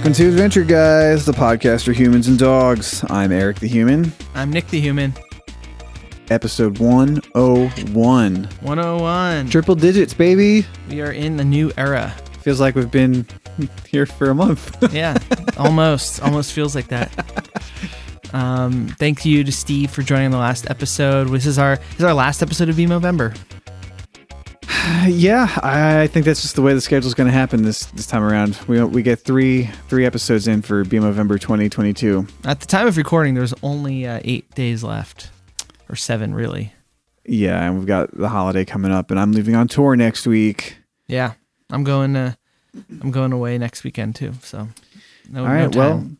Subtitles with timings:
[0.00, 3.04] welcome to Adventure Guys, the podcast for humans and dogs.
[3.10, 5.12] I'm Eric the Human, I'm Nick the Human.
[6.30, 8.44] episode 101.
[8.44, 9.50] 101.
[9.50, 10.64] Triple digits, baby.
[10.88, 12.14] We are in the new era.
[12.40, 13.26] Feels like we've been
[13.90, 14.74] here for a month.
[14.94, 15.18] Yeah,
[15.58, 16.22] almost.
[16.22, 17.12] Almost feels like that.
[18.32, 21.28] Um, thank you to Steve for joining the last episode.
[21.28, 23.36] This is our this is our last episode of Be Movember.
[25.06, 28.22] yeah, I think that's just the way the schedule's going to happen this this time
[28.22, 28.58] around.
[28.66, 32.26] We we get three three episodes in for Be Movember 2022.
[32.44, 35.30] At the time of recording, there's only uh, eight days left,
[35.88, 36.72] or seven really.
[37.24, 40.76] Yeah, and we've got the holiday coming up, and I'm leaving on tour next week.
[41.06, 41.34] Yeah,
[41.70, 42.16] I'm going.
[42.16, 42.34] Uh,
[43.00, 44.32] I'm going away next weekend too.
[44.42, 44.68] So,
[45.28, 46.10] no, All right, no well,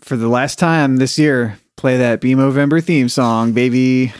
[0.00, 4.12] for the last time this year, play that Be Movember theme song, baby.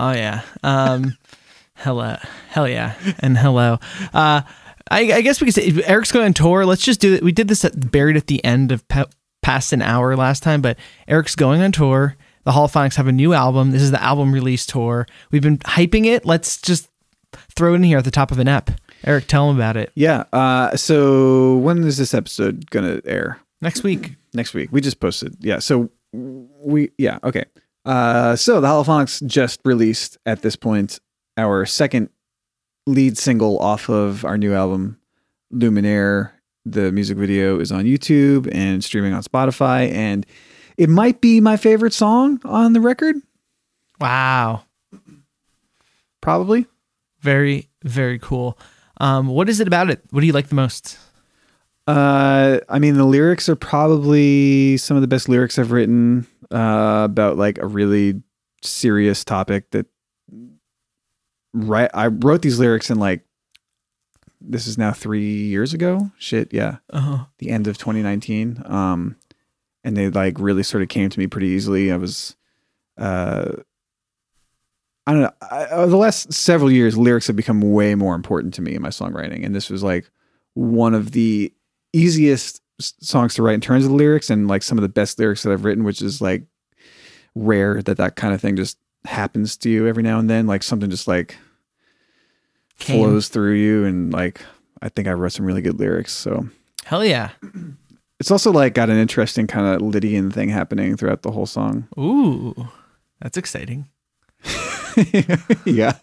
[0.00, 0.42] Oh yeah.
[0.62, 1.18] Um,
[1.74, 2.16] hello,
[2.48, 3.78] hell yeah, and hello.
[4.14, 4.40] Uh,
[4.90, 6.64] I, I guess we could say Eric's going on tour.
[6.64, 7.22] Let's just do it.
[7.22, 9.04] We did this at, buried at the end of pe-
[9.42, 12.16] past an hour last time, but Eric's going on tour.
[12.44, 13.72] The Hall of Holophonics have a new album.
[13.72, 15.06] This is the album release tour.
[15.30, 16.24] We've been hyping it.
[16.24, 16.88] Let's just
[17.54, 18.70] throw it in here at the top of an ep.
[19.04, 19.92] Eric, tell them about it.
[19.94, 20.24] Yeah.
[20.32, 23.38] Uh, so when is this episode gonna air?
[23.60, 24.16] Next week.
[24.32, 24.70] Next week.
[24.72, 25.36] We just posted.
[25.40, 25.58] Yeah.
[25.58, 26.90] So we.
[26.96, 27.18] Yeah.
[27.22, 27.44] Okay.
[27.84, 30.98] Uh, so the Holophonics just released at this point
[31.36, 32.10] our second
[32.86, 34.98] lead single off of our new album,
[35.52, 36.32] Luminaire.
[36.66, 40.26] The music video is on YouTube and streaming on Spotify, and
[40.76, 43.16] it might be my favorite song on the record.
[43.98, 44.64] Wow.
[46.20, 46.66] Probably.
[47.20, 48.58] Very, very cool.
[49.00, 50.02] Um, what is it about it?
[50.10, 50.98] What do you like the most?
[51.86, 57.02] Uh, I mean, the lyrics are probably some of the best lyrics I've written uh,
[57.04, 58.22] about like a really
[58.62, 59.86] serious topic that.
[61.52, 63.24] Right, I wrote these lyrics in like.
[64.40, 66.10] This is now three years ago.
[66.16, 68.62] Shit, yeah, Oh, the end of 2019.
[68.64, 69.16] Um,
[69.84, 71.92] and they like really sort of came to me pretty easily.
[71.92, 72.36] I was,
[72.96, 73.52] uh,
[75.06, 75.32] I don't know.
[75.42, 78.80] I, uh, the last several years, lyrics have become way more important to me in
[78.80, 80.10] my songwriting, and this was like
[80.54, 81.52] one of the
[81.92, 85.18] easiest songs to write in terms of the lyrics, and like some of the best
[85.18, 86.44] lyrics that I've written, which is like
[87.34, 90.46] rare that that kind of thing just happens to you every now and then.
[90.46, 91.36] Like something just like
[92.78, 93.02] Came.
[93.02, 94.40] flows through you, and like
[94.82, 96.12] I think I wrote some really good lyrics.
[96.12, 96.48] So
[96.84, 97.30] hell yeah.
[98.18, 101.88] it's also like got an interesting kind of Lydian thing happening throughout the whole song.
[101.98, 102.68] Ooh,
[103.20, 103.88] that's exciting.
[105.64, 105.96] yeah.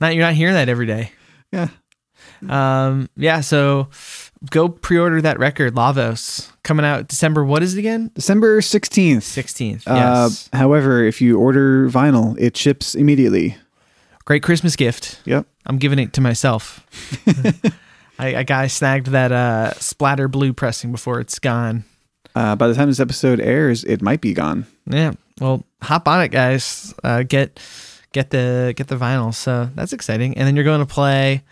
[0.00, 1.12] Not you're not hearing that every day.
[1.52, 1.68] Yeah.
[2.48, 3.08] Um.
[3.16, 3.40] Yeah.
[3.40, 3.88] So
[4.50, 7.44] go pre-order that record, Lavos, coming out December.
[7.44, 8.10] What is it again?
[8.14, 9.22] December 16th.
[9.22, 9.86] Sixteenth.
[9.88, 9.94] Uh,
[10.28, 10.48] Yes.
[10.52, 13.56] however, if you order vinyl, it ships immediately.
[14.24, 15.20] Great Christmas gift.
[15.24, 15.46] Yep.
[15.66, 16.84] I'm giving it to myself.
[18.18, 21.84] I, I guy snagged that uh, splatter blue pressing before it's gone.
[22.34, 24.66] Uh, by the time this episode airs, it might be gone.
[24.86, 25.12] Yeah.
[25.40, 26.94] Well, hop on it, guys.
[27.04, 27.60] Uh, get
[28.12, 29.34] get the get the vinyl.
[29.34, 30.36] So that's exciting.
[30.36, 31.42] And then you're going to play.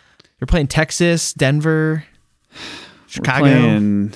[0.40, 2.04] You're playing Texas, Denver,
[3.06, 4.10] Chicago.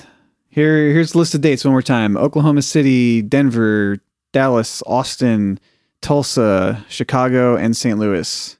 [0.51, 3.97] Here, here's the list of dates one more time: Oklahoma City, Denver,
[4.33, 5.59] Dallas, Austin,
[6.01, 7.97] Tulsa, Chicago, and St.
[7.99, 8.57] Louis,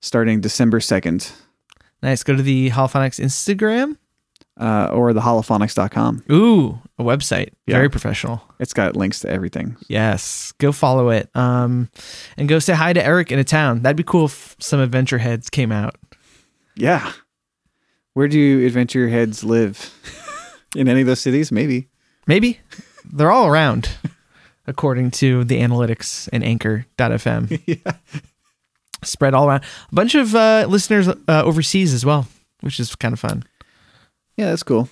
[0.00, 1.32] starting December 2nd,
[2.02, 2.22] Nice.
[2.22, 3.96] Go to the Holophonics Instagram.
[4.60, 6.24] uh, or the holophonics.com.
[6.32, 7.50] Ooh, a website.
[7.66, 7.76] Yeah.
[7.76, 8.42] Very professional.
[8.58, 9.76] It's got links to everything.
[9.88, 10.52] Yes.
[10.58, 11.30] Go follow it.
[11.36, 11.88] Um,
[12.36, 13.82] and go say hi to Eric in a town.
[13.82, 15.94] That'd be cool if some adventure heads came out.
[16.74, 17.12] Yeah.
[18.18, 19.94] Where do adventure heads live?
[20.74, 21.52] In any of those cities?
[21.52, 21.86] Maybe.
[22.26, 22.58] Maybe
[23.04, 23.90] they're all around,
[24.66, 27.62] according to the analytics and Anchor.fm.
[27.66, 27.92] yeah.
[29.04, 29.62] Spread all around.
[29.62, 32.26] A bunch of uh, listeners uh, overseas as well,
[32.60, 33.44] which is kind of fun.
[34.36, 34.88] Yeah, that's cool.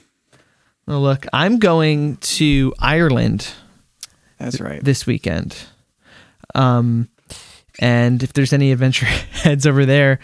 [0.87, 3.51] Oh, look, I'm going to Ireland
[4.39, 4.85] That's right.
[4.85, 5.57] this weekend.
[6.55, 7.09] Um,
[7.81, 10.21] and if there's any adventure heads over there,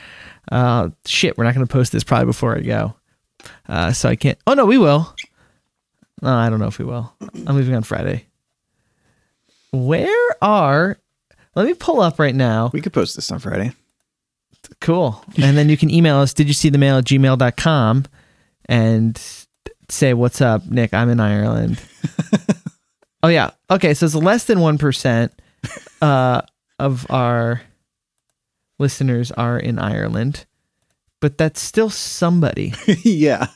[0.50, 2.94] uh, shit, we're not going to post this probably before I go.
[3.68, 4.38] Uh, so I can't.
[4.46, 5.14] Oh no, we will.
[6.20, 7.12] No, I don't know if we will.
[7.46, 8.26] I'm leaving on Friday.
[9.72, 10.98] Where are?
[11.54, 12.70] Let me pull up right now.
[12.72, 13.72] We could post this on Friday.
[14.80, 15.22] Cool.
[15.42, 18.04] And then you can email us, did you see the mail at gmail.com
[18.66, 19.20] and
[19.88, 20.94] say, What's up, Nick?
[20.94, 21.82] I'm in Ireland.
[23.22, 23.50] oh, yeah.
[23.70, 23.94] Okay.
[23.94, 25.30] So it's less than 1%
[26.00, 26.42] uh,
[26.78, 27.60] of our
[28.82, 30.44] listeners are in Ireland,
[31.20, 32.74] but that's still somebody.
[33.02, 33.46] yeah.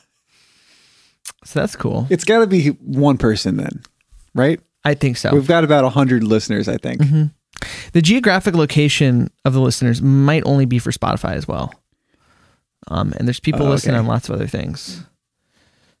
[1.43, 2.07] So that's cool.
[2.09, 3.83] It's got to be one person then,
[4.33, 4.59] right?
[4.83, 5.33] I think so.
[5.33, 7.01] We've got about 100 listeners, I think.
[7.01, 7.23] Mm-hmm.
[7.91, 11.73] The geographic location of the listeners might only be for Spotify as well.
[12.87, 15.03] Um, and there's people Oh, listening on lots of other things.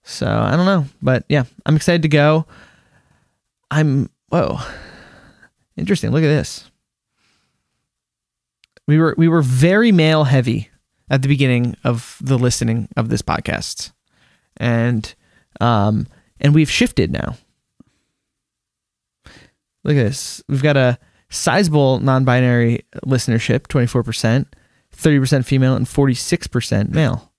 [0.03, 2.45] So I don't know, but yeah, I'm excited to go.
[3.69, 4.59] I'm whoa,
[5.75, 6.11] interesting.
[6.11, 6.71] Look at this.
[8.87, 10.69] We were we were very male heavy
[11.09, 13.91] at the beginning of the listening of this podcast,
[14.57, 15.13] and
[15.59, 16.07] um
[16.39, 17.37] and we've shifted now.
[19.83, 20.43] Look at this.
[20.47, 20.99] We've got a
[21.29, 24.45] sizable non-binary listenership, 24%,
[24.95, 27.31] 30% female and 46% male.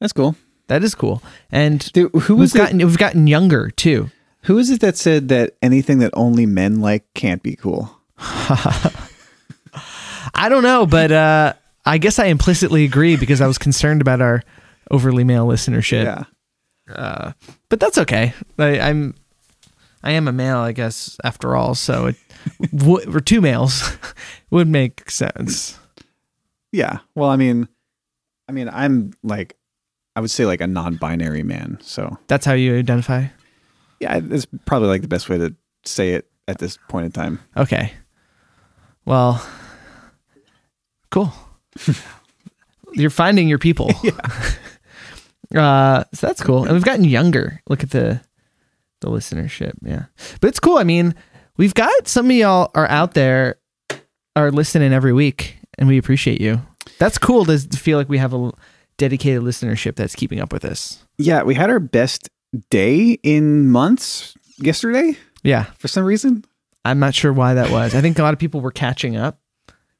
[0.00, 0.34] That's cool.
[0.68, 1.22] That is cool.
[1.50, 2.58] And who we've was it?
[2.58, 4.10] gotten we've gotten younger too.
[4.42, 8.00] Who is it that said that anything that only men like can't be cool?
[10.36, 11.54] I don't know, but uh
[11.84, 14.42] I guess I implicitly agree because I was concerned about our
[14.90, 16.04] overly male listenership.
[16.04, 16.24] Yeah.
[16.92, 17.32] Uh,
[17.68, 18.32] but that's okay.
[18.58, 19.14] I, I'm
[20.02, 21.74] I am a male, I guess, after all.
[21.74, 22.16] So it
[22.76, 23.96] w- we're two males
[24.50, 25.78] would make sense.
[26.72, 26.98] Yeah.
[27.14, 27.68] Well, I mean,
[28.48, 29.56] I mean, I'm like,
[30.14, 31.78] I would say like a non-binary man.
[31.82, 33.26] So That's how you identify.
[34.00, 35.54] yeah, it's probably like the best way to
[35.84, 37.40] say it at this point in time.
[37.56, 37.92] Okay.
[39.04, 39.44] Well,
[41.10, 41.32] cool.
[42.92, 43.90] You're finding your people.
[45.54, 46.64] Uh, so that's cool.
[46.64, 47.62] And we've gotten younger.
[47.68, 48.20] Look at the
[49.00, 49.74] the listenership.
[49.80, 50.06] Yeah.
[50.40, 50.76] But it's cool.
[50.76, 51.14] I mean,
[51.56, 53.60] we've got some of y'all are out there
[54.34, 56.60] are listening every week and we appreciate you.
[56.98, 58.50] That's cool to to feel like we have a
[58.98, 61.04] dedicated listenership that's keeping up with us.
[61.16, 62.28] Yeah, we had our best
[62.70, 65.66] day in months yesterday Yeah.
[65.78, 66.44] for some reason.
[66.84, 67.94] I'm not sure why that was.
[67.94, 69.38] I think a lot of people were catching up.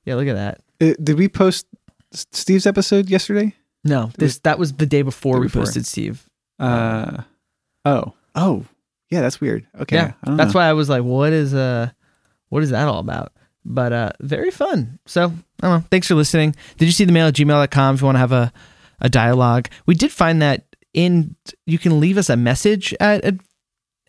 [0.05, 0.61] Yeah, look at that.
[0.81, 1.67] Uh, did we post
[2.13, 3.55] Steve's episode yesterday?
[3.85, 5.63] No, this that was the day before Day we before.
[5.63, 6.29] posted Steve.
[6.59, 7.23] Uh,
[7.85, 8.65] oh, oh,
[9.11, 9.67] yeah, that's weird.
[9.81, 10.61] Okay, yeah, that's know.
[10.61, 11.91] why I was like, "What is uh,
[12.49, 13.33] what is that all about?"
[13.65, 14.99] But uh, very fun.
[15.07, 15.27] So
[15.63, 15.85] I don't know.
[15.91, 16.55] Thanks for listening.
[16.79, 18.53] Did you see the mail at gmail.com if you want to have a
[19.01, 19.69] a dialogue?
[19.87, 20.65] We did find that
[20.95, 21.37] in
[21.67, 23.35] you can leave us a message at, at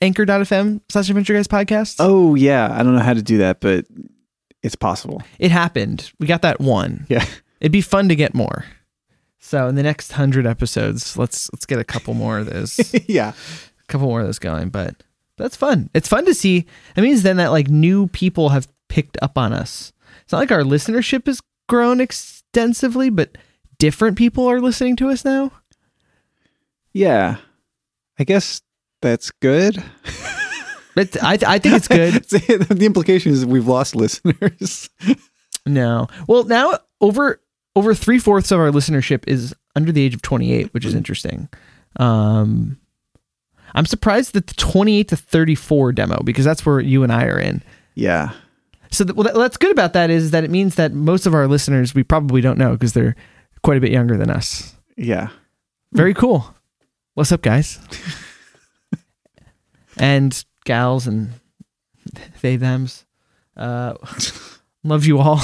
[0.02, 1.98] anchor.fm slash adventure guys podcast.
[2.00, 3.86] Oh yeah, I don't know how to do that, but
[4.64, 5.22] it's possible.
[5.40, 6.12] It happened.
[6.20, 7.06] We got that one.
[7.10, 7.26] Yeah.
[7.60, 8.66] It'd be fun to get more.
[9.40, 12.94] So in the next hundred episodes, let's let's get a couple more of those.
[13.08, 15.04] yeah, a couple more of those going, but
[15.38, 15.90] that's fun.
[15.94, 16.66] It's fun to see.
[16.96, 19.94] It means then that like new people have picked up on us.
[20.24, 21.40] It's not like our listenership has
[21.70, 23.38] grown extensively, but
[23.78, 25.52] different people are listening to us now.
[26.94, 27.38] yeah.
[28.20, 28.62] I guess
[29.02, 29.82] that's good.
[30.98, 32.14] But I, I think it's good.
[32.70, 34.90] the implication is we've lost listeners.
[35.66, 37.42] No, well now over
[37.76, 40.96] over three fourths of our listenership is under the age of twenty eight, which is
[40.96, 41.50] interesting.
[41.98, 42.80] Um,
[43.76, 47.12] I'm surprised that the twenty eight to thirty four demo because that's where you and
[47.12, 47.62] I are in.
[47.96, 48.32] yeah,
[48.92, 51.34] So th- well, that- what's good about that is that it means that most of
[51.34, 53.18] our listeners we probably don't know because they're
[53.62, 54.74] quite a bit younger than us.
[54.96, 55.28] yeah.
[55.92, 56.56] Very cool.
[57.16, 57.78] What's up, guys?
[59.98, 61.32] and gals and
[62.42, 63.06] they thems.
[63.56, 63.96] Uh,
[64.84, 65.42] love you all.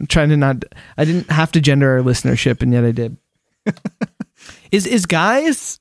[0.00, 0.64] I'm trying to not.
[0.96, 3.16] I didn't have to gender our listenership, and yet I did.
[4.72, 5.80] is is guys?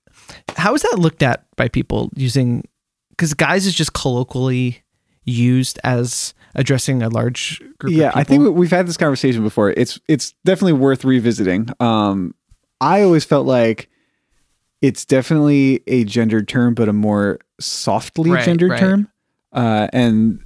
[0.58, 2.68] How is that looked at by people using?
[3.12, 4.84] Because guys is just colloquially
[5.26, 7.94] used as addressing a large group.
[7.94, 12.36] yeah i think we've had this conversation before it's it's definitely worth revisiting um
[12.80, 13.90] i always felt like
[14.82, 18.80] it's definitely a gendered term but a more softly Right, gendered right.
[18.80, 19.10] term
[19.52, 20.40] uh and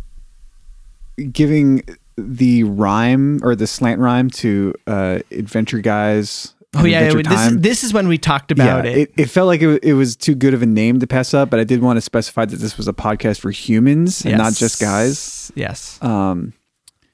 [1.32, 1.84] giving
[2.18, 7.48] the rhyme or the slant rhyme to uh adventure guys Oh yeah, Adventure this is,
[7.48, 7.62] Time.
[7.62, 8.98] this is when we talked about yeah, it.
[8.98, 11.50] it, it felt like it, it was too good of a name to pass up,
[11.50, 14.54] but I did want to specify that this was a podcast for humans and not
[14.54, 15.50] just guys.
[15.56, 15.98] Yes.
[16.04, 16.54] Um,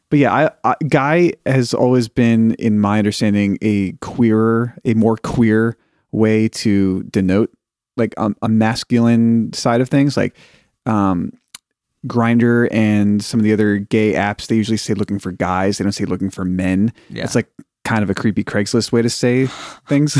[0.10, 5.18] but yeah, I, I, Guy has always been, in my understanding, a queerer, a more
[5.18, 5.78] queer
[6.12, 7.52] way to denote
[7.98, 10.18] like um, a masculine side of things.
[10.18, 10.36] Like
[10.86, 11.34] um,
[12.08, 15.78] Grindr and some of the other gay apps, they usually say looking for guys.
[15.78, 16.94] They don't say looking for men.
[17.10, 17.24] Yeah.
[17.24, 17.48] It's like
[17.86, 19.46] kind of a creepy Craigslist way to say
[19.88, 20.18] things.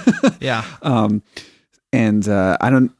[0.40, 0.64] yeah.
[0.82, 1.22] um,
[1.92, 2.92] and uh, I don't,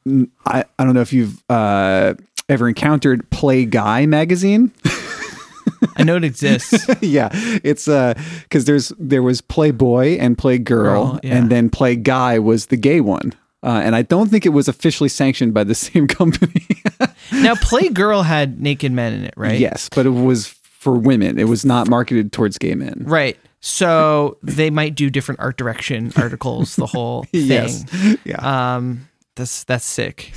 [0.47, 2.15] I, I don't know if you've uh,
[2.49, 4.73] ever encountered Play Guy magazine.
[5.97, 6.87] I know it exists.
[7.01, 11.37] yeah, it's uh because there's there was Playboy and Playgirl, Girl, yeah.
[11.37, 13.33] and then Play Guy was the gay one.
[13.63, 16.67] Uh, and I don't think it was officially sanctioned by the same company.
[17.33, 19.59] now, Playgirl had naked men in it, right?
[19.59, 21.39] Yes, but it was for women.
[21.39, 23.03] It was not marketed towards gay men.
[23.07, 23.39] Right.
[23.61, 27.47] So they might do different art direction articles, the whole thing.
[27.47, 27.85] Yes.
[28.25, 28.77] Yeah.
[28.77, 30.33] Um, that's that's sick.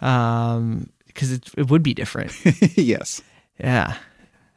[0.00, 2.32] Um, because it, it would be different.
[2.76, 3.22] yes.
[3.58, 3.96] yeah.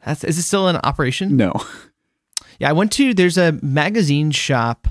[0.04, 1.36] That's, is it still in operation?
[1.38, 1.54] No.
[2.58, 4.88] Yeah, I went to there's a magazine shop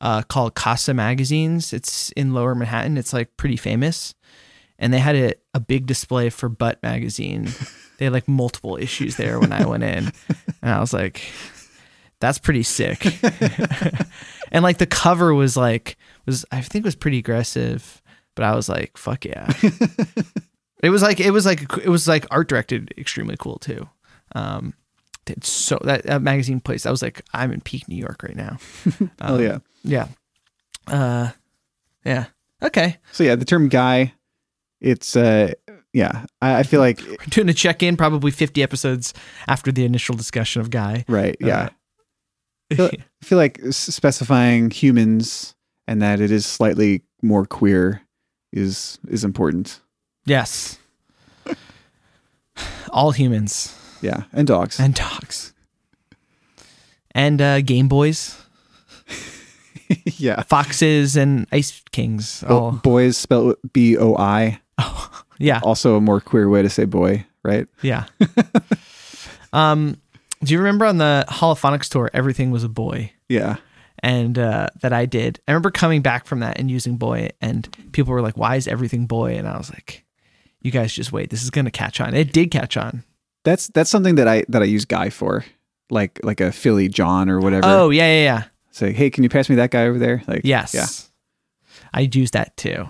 [0.00, 1.72] uh, called Casa Magazines.
[1.72, 2.96] It's in Lower Manhattan.
[2.96, 4.14] It's like pretty famous,
[4.78, 7.48] and they had a, a big display for Butt magazine.
[7.98, 10.10] they had like multiple issues there when I went in,
[10.62, 11.22] and I was like,
[12.20, 13.04] "That's pretty sick."
[14.52, 18.00] and like the cover was like was I think was pretty aggressive,
[18.34, 19.52] but I was like, "Fuck yeah!"
[20.82, 23.88] it was like it was like it was like art directed, extremely cool too.
[24.34, 24.74] Um,
[25.26, 28.34] it's so that, that magazine place, I was like, I'm in peak New York right
[28.36, 28.56] now.
[29.20, 29.58] Oh Um, yeah.
[29.82, 30.08] Yeah.
[30.86, 31.30] Uh,
[32.04, 32.26] yeah.
[32.62, 32.98] Okay.
[33.12, 34.14] So yeah, the term guy,
[34.80, 35.52] it's uh
[35.92, 39.12] yeah, I, I feel like We're doing a check in probably 50 episodes
[39.48, 41.04] after the initial discussion of Guy.
[41.08, 41.70] right, yeah.
[42.70, 45.54] Uh, feel- I feel like specifying humans
[45.88, 48.02] and that it is slightly more queer
[48.52, 49.80] is is important.
[50.24, 50.78] yes.
[52.90, 54.78] All humans Yeah, and dogs.
[54.80, 55.52] and dogs.
[57.12, 58.36] And uh, Game Boys,
[60.16, 60.42] yeah.
[60.42, 62.42] Foxes, and Ice Kings.
[62.44, 64.60] All, boys spelled B O I.
[64.82, 65.60] Oh, yeah.
[65.62, 67.66] Also a more queer way to say boy, right?
[67.82, 68.06] Yeah.
[69.52, 70.00] um,
[70.42, 73.12] do you remember on the Holophonics tour, everything was a boy?
[73.28, 73.56] Yeah.
[73.98, 75.38] and uh, that I did.
[75.46, 78.66] I remember coming back from that and using boy, and people were like, "Why is
[78.66, 80.06] everything boy?" And I was like,
[80.62, 81.28] "You guys just wait.
[81.28, 83.04] This is gonna catch on." It did catch on.
[83.44, 85.44] That's that's something that I that I use guy for.
[85.90, 87.66] Like like a Philly John or whatever.
[87.66, 88.44] Oh yeah, yeah, yeah.
[88.70, 90.22] Say, hey, can you pass me that guy over there?
[90.26, 90.74] Like Yes.
[90.74, 90.86] yeah,
[91.92, 92.88] I use that too.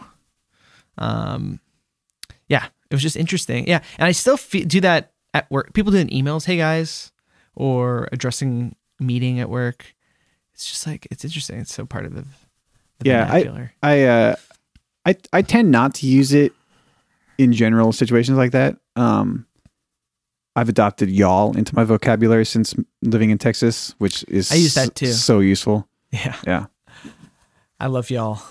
[0.99, 1.60] Um,
[2.49, 3.66] yeah, it was just interesting.
[3.66, 5.72] Yeah, and I still fe- do that at work.
[5.72, 6.44] People do it in emails.
[6.44, 7.12] Hey guys,
[7.54, 9.94] or addressing meeting at work.
[10.54, 11.58] It's just like it's interesting.
[11.60, 12.22] It's so part of the,
[12.99, 14.37] the Yeah, I- I uh
[15.06, 16.52] I I tend not to use it
[17.38, 18.76] in general situations like that.
[18.96, 19.46] Um
[20.57, 24.95] I've adopted y'all into my vocabulary since living in Texas, which is I use that
[24.95, 25.12] too.
[25.12, 25.88] So useful.
[26.11, 26.37] yeah.
[26.47, 26.66] Yeah.
[27.78, 28.42] I love y'all.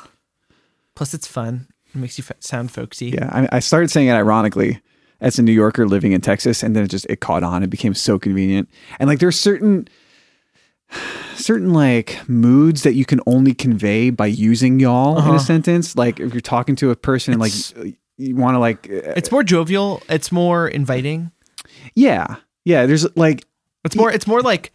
[0.96, 1.68] Plus, it's fun.
[1.94, 3.08] It makes you sound folksy.
[3.08, 3.30] Yeah.
[3.32, 4.80] I, I started saying it ironically
[5.22, 7.64] as a New Yorker living in Texas, and then it just it caught on.
[7.64, 8.70] It became so convenient.
[9.00, 9.88] And like there's certain
[11.36, 15.34] certain like moods that you can only convey by using y'all in Uh-huh.
[15.36, 15.96] a sentence.
[15.96, 17.54] Like if you're talking to a person and like
[18.18, 20.02] you want to like uh, It's more jovial.
[20.10, 21.32] It's more inviting.
[21.96, 22.36] Yeah.
[22.66, 23.46] Yeah, there's like
[23.86, 24.12] It's more.
[24.12, 24.72] It's more like.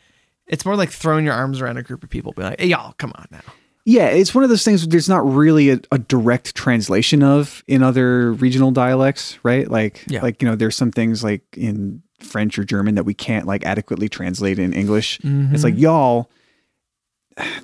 [0.47, 2.93] It's more like throwing your arms around a group of people, be like, "Hey, y'all,
[2.99, 3.41] come on now."
[3.87, 7.83] Yeah, it's one of those things there's not really a, a direct translation of in
[7.83, 9.71] other regional dialects, right?
[9.71, 10.23] Like, Yeah.
[10.23, 13.65] like you know, there's some things like in French or German that we can't like
[13.65, 15.19] adequately translate in English.
[15.21, 15.55] Mm-hmm.
[15.55, 16.31] It's like y'all.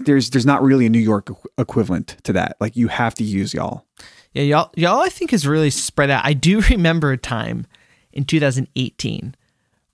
[0.01, 2.57] There's there's not really a New York equivalent to that.
[2.61, 3.87] Like you have to use y'all.
[4.33, 6.25] Yeah, y'all, y'all, I think is really spread out.
[6.25, 7.67] I do remember a time
[8.13, 9.35] in 2018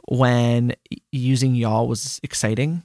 [0.06, 0.74] when
[1.12, 2.82] using y'all was exciting.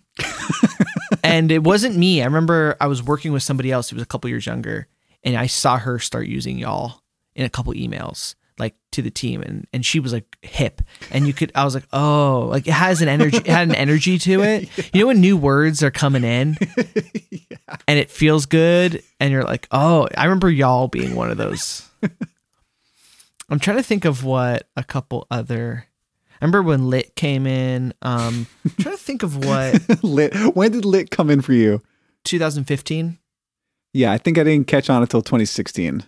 [1.24, 2.22] and it wasn't me.
[2.22, 4.88] I remember I was working with somebody else who was a couple years younger,
[5.24, 7.02] and I saw her start using y'all
[7.36, 11.28] in a couple emails, like to the team, and and she was like hip, and
[11.28, 11.52] you could.
[11.56, 14.70] I was like, oh, like it has an energy, it had an energy to it.
[14.94, 16.58] You know when new words are coming in,
[17.88, 21.88] and it feels good, and you're like, oh, I remember y'all being one of those.
[23.50, 25.86] I'm trying to think of what a couple other.
[26.42, 27.94] Remember when Lit came in.
[28.02, 30.34] Um, I'm trying to think of what lit.
[30.56, 31.82] When did lit come in for you?
[32.26, 33.18] 2015.
[33.94, 36.04] Yeah, I think I didn't catch on until 2016.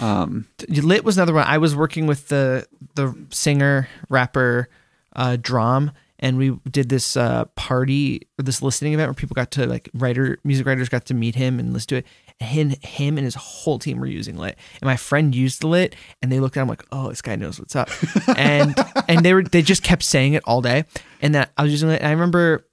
[0.00, 1.46] Um, Lit was another one.
[1.46, 4.68] I was working with the the singer rapper
[5.14, 9.52] uh, Drum, and we did this uh, party or this listening event where people got
[9.52, 12.06] to like writer music writers got to meet him and listen to it.
[12.40, 16.30] Him, him and his whole team were using Lit, and my friend used Lit, and
[16.30, 17.90] they looked at him like, "Oh, this guy knows what's up,"
[18.36, 18.76] and
[19.08, 20.84] and they were they just kept saying it all day,
[21.20, 22.00] and that I was using Lit.
[22.00, 22.64] And I remember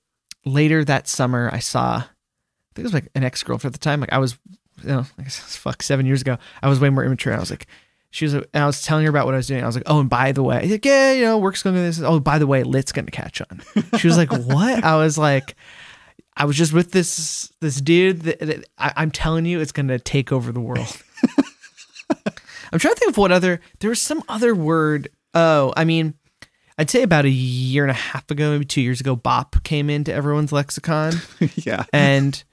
[0.46, 2.02] later that summer, I saw, I
[2.76, 4.38] think it was like an ex girlfriend at the time, like I was
[4.82, 7.34] you know, it's fuck seven years ago, I was way more immature.
[7.34, 7.68] I was like,
[8.12, 9.64] she was, and I was telling her about what I was doing.
[9.64, 11.82] I was like, oh, and by the way, like, yeah, you know, work's going to
[11.82, 12.00] this.
[12.00, 13.62] Oh, by the way, lit's going to catch on.
[14.00, 14.84] She was like, what?
[14.84, 15.56] I was like,
[16.38, 19.88] I was just with this this dude that, that I, I'm telling you, it's going
[19.88, 21.02] to take over the world.
[22.72, 23.62] I'm trying to think of what other.
[23.80, 25.10] There was some other word.
[25.34, 26.16] Oh, I mean,
[26.78, 29.90] I'd say about a year and a half ago, maybe two years ago, bop came
[29.90, 31.14] into everyone's lexicon
[31.56, 31.86] yeah.
[31.94, 32.44] and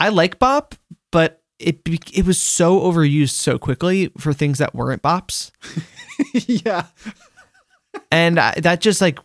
[0.00, 0.74] I like bop,
[1.12, 1.80] but it
[2.12, 5.50] it was so overused so quickly for things that weren't bops,
[6.32, 6.86] yeah.
[8.10, 9.18] and I, that just like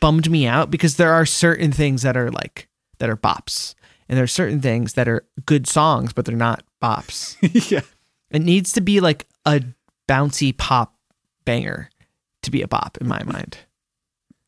[0.00, 2.68] bummed me out because there are certain things that are like
[2.98, 3.74] that are bops,
[4.08, 7.36] and there are certain things that are good songs, but they're not bops.
[7.70, 7.80] yeah.
[8.30, 9.62] It needs to be like a
[10.08, 10.94] bouncy pop
[11.44, 11.90] banger
[12.42, 13.58] to be a bop in my mind.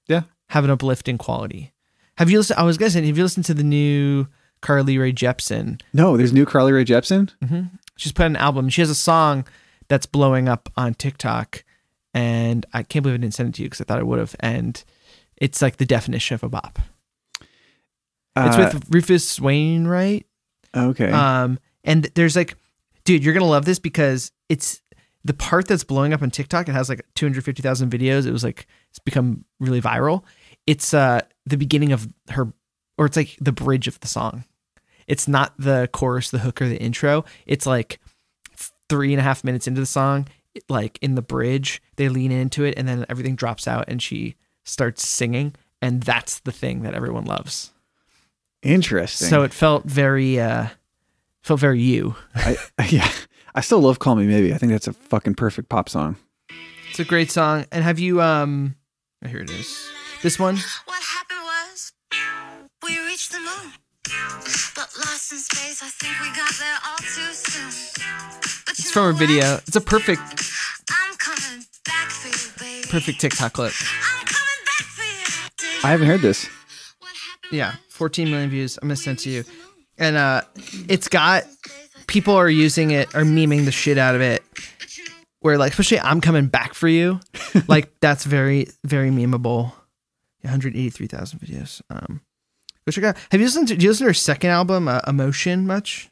[0.07, 0.23] Yeah.
[0.50, 1.73] Have an uplifting quality.
[2.17, 2.59] Have you listened?
[2.59, 4.26] I was gonna say, have you listened to the new
[4.61, 5.81] Carly Rae Jepsen?
[5.93, 7.31] No, there's new Carly Rae Jepsen.
[7.45, 7.62] Mm-hmm.
[7.97, 8.69] She's put an album.
[8.69, 9.47] She has a song
[9.88, 11.64] that's blowing up on TikTok,
[12.14, 14.19] and I can't believe I didn't send it to you because I thought I would
[14.19, 14.35] have.
[14.40, 14.83] And
[15.37, 16.78] it's like the definition of a bop.
[18.47, 20.26] It's Uh, with Rufus Wainwright.
[20.75, 21.11] okay.
[21.11, 22.57] Um, and there's like,
[23.04, 24.80] dude, you're gonna love this because it's
[25.25, 26.68] the part that's blowing up on TikTok.
[26.68, 28.26] It has like 250,000 videos.
[28.26, 30.23] It was like it's become really viral.
[30.66, 32.52] It's uh the beginning of her,
[32.97, 34.45] or it's like the bridge of the song.
[35.07, 37.25] It's not the chorus, the hook, or the intro.
[37.47, 37.99] It's like
[38.90, 40.28] three and a half minutes into the song.
[40.68, 44.35] Like in the bridge, they lean into it, and then everything drops out, and she
[44.64, 47.73] starts singing, and that's the thing that everyone loves.
[48.62, 49.29] Interesting.
[49.29, 50.67] So it felt very, uh
[51.43, 52.17] felt very you.
[52.35, 52.57] I,
[52.88, 53.11] yeah,
[53.55, 56.17] I still love "Call Me Maybe." I think that's a fucking perfect pop song.
[56.91, 57.67] It's a great song.
[57.71, 58.75] And have you um
[59.25, 59.88] oh, here it is.
[60.23, 60.57] This one?
[60.87, 61.93] What happened was
[62.83, 63.73] we reached the moon,
[64.75, 65.83] but lost in space.
[65.83, 67.71] I think we got there all too soon.
[68.67, 69.59] But It's from a video.
[69.67, 70.21] It's a perfect
[70.91, 72.88] I'm coming back for you, baby.
[72.88, 73.73] perfect TikTok clip.
[73.81, 75.05] I'm coming back for
[75.65, 75.81] you.
[75.85, 76.49] I haven't heard this.
[77.50, 78.78] Yeah, 14 million views.
[78.81, 79.45] I'm gonna send to you.
[79.99, 80.43] And uh
[80.88, 81.45] it's got
[82.07, 84.43] people are using it are memeing the shit out of it.
[85.40, 87.21] Where like especially I'm coming back for you.
[87.69, 89.73] like that's very, very memeable.
[90.43, 91.81] 183,000 videos.
[91.90, 92.21] Um
[92.87, 93.17] go check out.
[93.31, 96.11] Have you listened to do you listen to her second album, uh, Emotion much?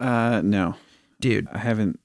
[0.00, 0.76] Uh, no,
[1.20, 1.98] Dude, I haven't.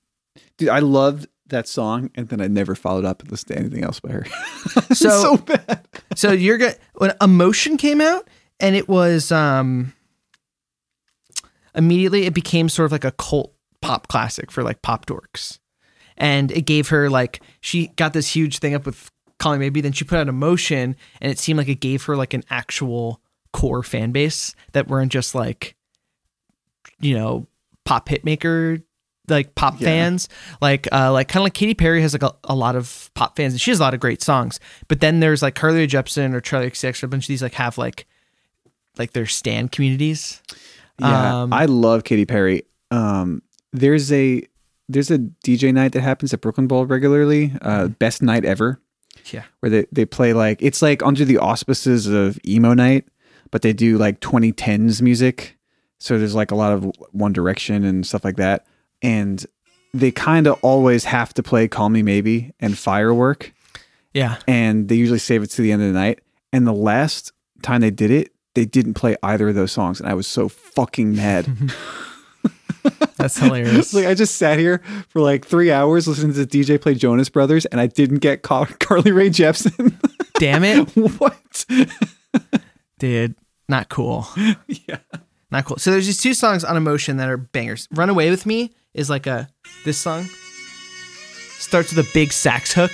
[0.58, 3.84] Dude, I loved that song, and then I never followed up and listened to anything
[3.84, 4.26] else by her.
[4.96, 5.88] So- so bad.
[6.16, 8.28] so you're gonna when emotion came out
[8.64, 9.94] and it was um
[11.76, 15.60] immediately it became sort of like a cult pop classic for like pop dorks.
[16.18, 19.92] And it gave her like she got this huge thing up with calling maybe then
[19.92, 23.20] she put out emotion and it seemed like it gave her like an actual
[23.52, 25.76] core fan base that weren't just like
[27.00, 27.46] you know
[27.84, 28.78] pop hit maker
[29.28, 29.88] like pop Yeah.
[29.88, 30.30] fans.
[30.62, 33.36] Like uh like kind of like Katy Perry has like a, a lot of pop
[33.36, 34.60] fans and she has a lot of great songs.
[34.88, 37.54] But then there's like Carly Jepsen or Charli XCX or a bunch of these like
[37.56, 38.06] have like
[38.98, 40.42] like their stand communities.
[41.00, 42.64] Yeah, Um, I love Katy Perry.
[42.92, 44.44] Um, there's a
[44.90, 47.54] there's a DJ night that happens at Brooklyn Bowl regularly.
[47.62, 48.80] Uh, best night ever.
[49.32, 49.44] yeah.
[49.62, 53.08] Where they, they play like it's like under the auspices of emo night
[53.54, 55.60] but they do like 2010s music.
[56.00, 58.66] So there's like a lot of one direction and stuff like that.
[59.04, 59.46] And
[59.94, 63.54] they kind of always have to play call me maybe and firework.
[64.12, 64.40] Yeah.
[64.48, 66.22] And they usually save it to the end of the night.
[66.52, 70.10] And the last time they did it they didn't play either of those songs and
[70.10, 71.48] i was so fucking mad.
[73.16, 73.94] That's hilarious.
[73.94, 77.66] Like i just sat here for like three hours listening to dj play jonas brothers
[77.68, 79.96] and i didn't get Car- carly rae jepsen.
[80.40, 80.90] Damn it.
[81.20, 81.66] What?
[83.00, 83.36] Dude
[83.70, 84.28] not cool.
[84.68, 84.98] Yeah.
[85.52, 85.78] Not cool.
[85.78, 87.88] So there's these two songs on emotion that are bangers.
[87.92, 89.50] Run away with me is like a
[89.86, 90.26] this song
[91.58, 92.92] starts with a big sax hook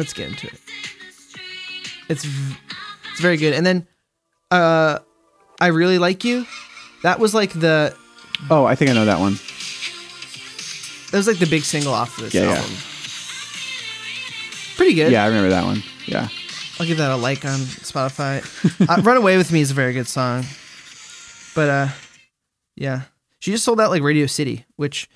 [0.00, 0.58] let's get into it
[2.08, 2.56] it's v-
[3.12, 3.86] it's very good and then
[4.50, 4.98] uh
[5.60, 6.46] i really like you
[7.02, 7.94] that was like the
[8.50, 9.34] Oh, I think I know that one.
[11.10, 12.56] that was like the big single off of this Yeah, yeah.
[12.56, 12.72] album
[14.76, 15.82] pretty good Yeah, I remember that one.
[16.06, 16.28] Yeah.
[16.78, 18.40] I'll give that a like on Spotify.
[18.88, 20.44] uh, Run Away with Me is a very good song.
[21.54, 21.88] But uh
[22.76, 23.02] yeah.
[23.40, 25.08] She just sold out like Radio City, which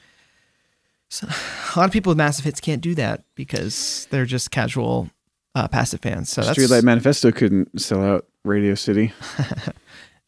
[1.15, 1.29] so,
[1.77, 5.11] a lot of people with massive hits can't do that because they're just casual
[5.55, 6.29] uh, passive fans.
[6.29, 9.13] So that's Streetlight Manifesto couldn't sell out Radio City.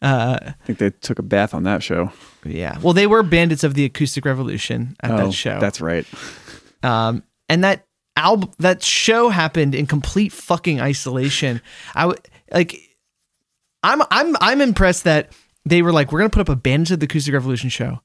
[0.00, 2.12] uh I think they took a bath on that show.
[2.44, 2.78] yeah.
[2.80, 5.58] Well, they were bandits of the acoustic revolution at oh, that show.
[5.58, 6.06] That's right.
[6.84, 11.60] Um, and that album, that show happened in complete fucking isolation.
[11.96, 12.20] I w-
[12.52, 12.78] like,
[13.82, 15.32] I'm I'm I'm impressed that
[15.64, 18.00] they were like, we're gonna put up a Bandits of the Acoustic Revolution show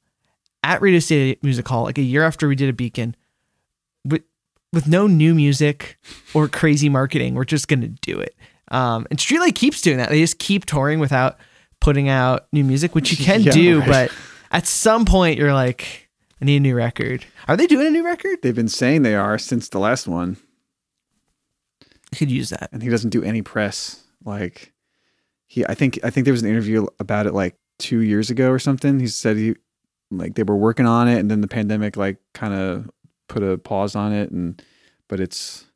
[0.62, 3.14] at Radio City Music Hall, like a year after we did a Beacon,
[4.04, 4.22] with
[4.72, 5.98] with no new music
[6.34, 7.34] or crazy marketing.
[7.34, 8.34] We're just gonna do it.
[8.68, 10.08] Um, and Streetlight keeps doing that.
[10.08, 11.36] They just keep touring without
[11.80, 13.88] putting out new music, which you can Yeah, do, right.
[13.88, 14.12] but
[14.50, 16.08] at some point you're like,
[16.40, 17.24] I need a new record.
[17.48, 18.38] Are they doing a new record?
[18.42, 20.36] They've been saying they are since the last one,
[22.12, 22.70] I could use that.
[22.72, 24.02] and he doesn't do any press.
[24.24, 24.72] Like
[25.48, 28.50] he, I think, I think there was an interview about it like two years ago
[28.50, 29.00] or something.
[29.00, 29.56] He said he,
[30.18, 32.90] like, they were working on it, and then the pandemic like kind of
[33.28, 34.62] put a pause on it, and
[35.08, 35.66] but it's.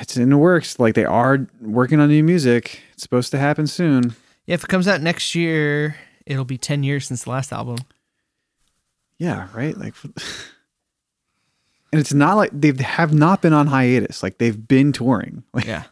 [0.00, 0.80] It's in the works.
[0.80, 2.80] Like they are working on new music.
[2.92, 4.16] It's supposed to happen soon.
[4.46, 7.76] Yeah, if it comes out next year, it'll be 10 years since the last album.
[9.18, 9.76] Yeah, right.
[9.76, 9.94] Like,
[11.92, 14.22] and it's not like they have not been on hiatus.
[14.22, 15.42] Like they've been touring.
[15.52, 15.84] Like, Yeah.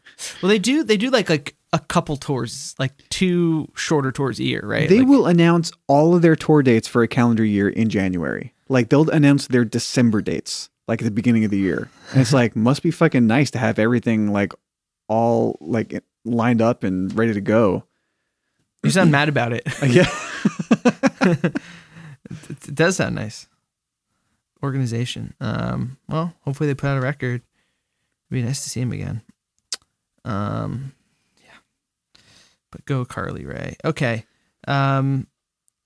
[0.42, 0.82] Well, they do.
[0.84, 4.88] They do like like a couple tours, like two shorter tours a year, right?
[4.88, 8.52] They Like- will announce all of their tour dates for a calendar year in January.
[8.68, 11.88] Like they'll announce their December dates, like at the beginning of the year.
[12.12, 14.52] And it's like must be fucking nice to have everything like
[15.08, 17.84] all like lined up and ready to go.
[18.82, 19.66] You sound mad about it.
[19.86, 20.08] Yeah.
[22.50, 23.46] It does sound nice.
[24.62, 25.34] Organization.
[25.40, 27.42] Um, well, hopefully they put out a record.
[27.42, 29.22] It'd be nice to see him again.
[30.24, 30.92] Um.
[32.70, 33.76] But go Carly Rae.
[33.84, 34.24] Okay.
[34.66, 35.26] Um,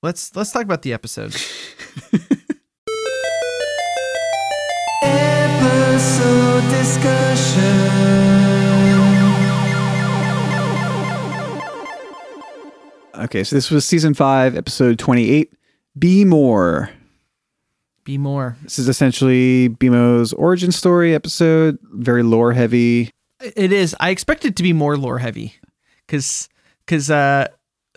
[0.02, 1.34] let's let's talk about the episode.
[5.02, 8.20] episode discussion.
[13.20, 15.52] okay, so this was season five, episode twenty-eight.
[15.98, 16.90] Be more.
[18.04, 18.56] Be more.
[18.62, 21.78] This is essentially Bimo's origin story episode.
[21.92, 23.10] Very lore heavy.
[23.40, 23.94] It is.
[24.00, 25.54] I expect it to be more lore heavy,
[26.06, 26.48] because
[26.90, 27.46] because uh,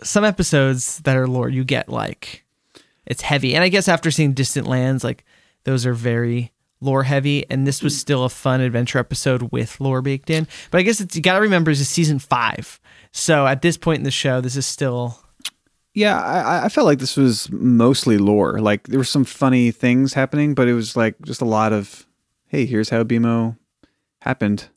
[0.04, 2.44] some episodes that are lore you get like
[3.06, 5.24] it's heavy, and I guess after seeing Distant Lands, like
[5.64, 10.00] those are very lore heavy, and this was still a fun adventure episode with lore
[10.00, 10.46] baked in.
[10.70, 12.78] But I guess it's, you got to remember this is season five,
[13.10, 15.18] so at this point in the show, this is still
[15.92, 18.60] Yeah, I, I felt like this was mostly lore.
[18.60, 22.06] Like there were some funny things happening, but it was like just a lot of,
[22.46, 23.56] hey, here's how BMO
[24.20, 24.68] happened.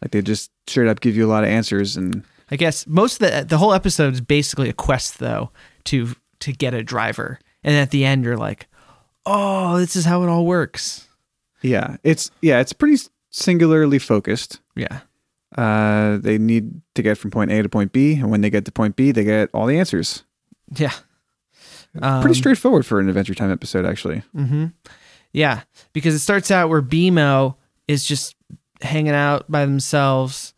[0.00, 3.20] Like they just straight up give you a lot of answers, and I guess most
[3.20, 5.50] of the the whole episode is basically a quest though
[5.84, 8.66] to to get a driver, and at the end you're like,
[9.26, 11.08] oh, this is how it all works.
[11.62, 14.60] yeah, it's yeah, it's pretty singularly focused.
[14.76, 15.00] Yeah.
[15.56, 18.64] Uh, they need to get from point A to point B, and when they get
[18.64, 20.24] to point B, they get all the answers.
[20.76, 20.92] Yeah.
[22.02, 24.22] Um, Pretty straightforward for an Adventure Time episode, actually.
[24.36, 24.66] Mm-hmm.
[25.32, 27.54] Yeah, because it starts out where BMO
[27.86, 28.34] is just
[28.80, 30.53] hanging out by themselves,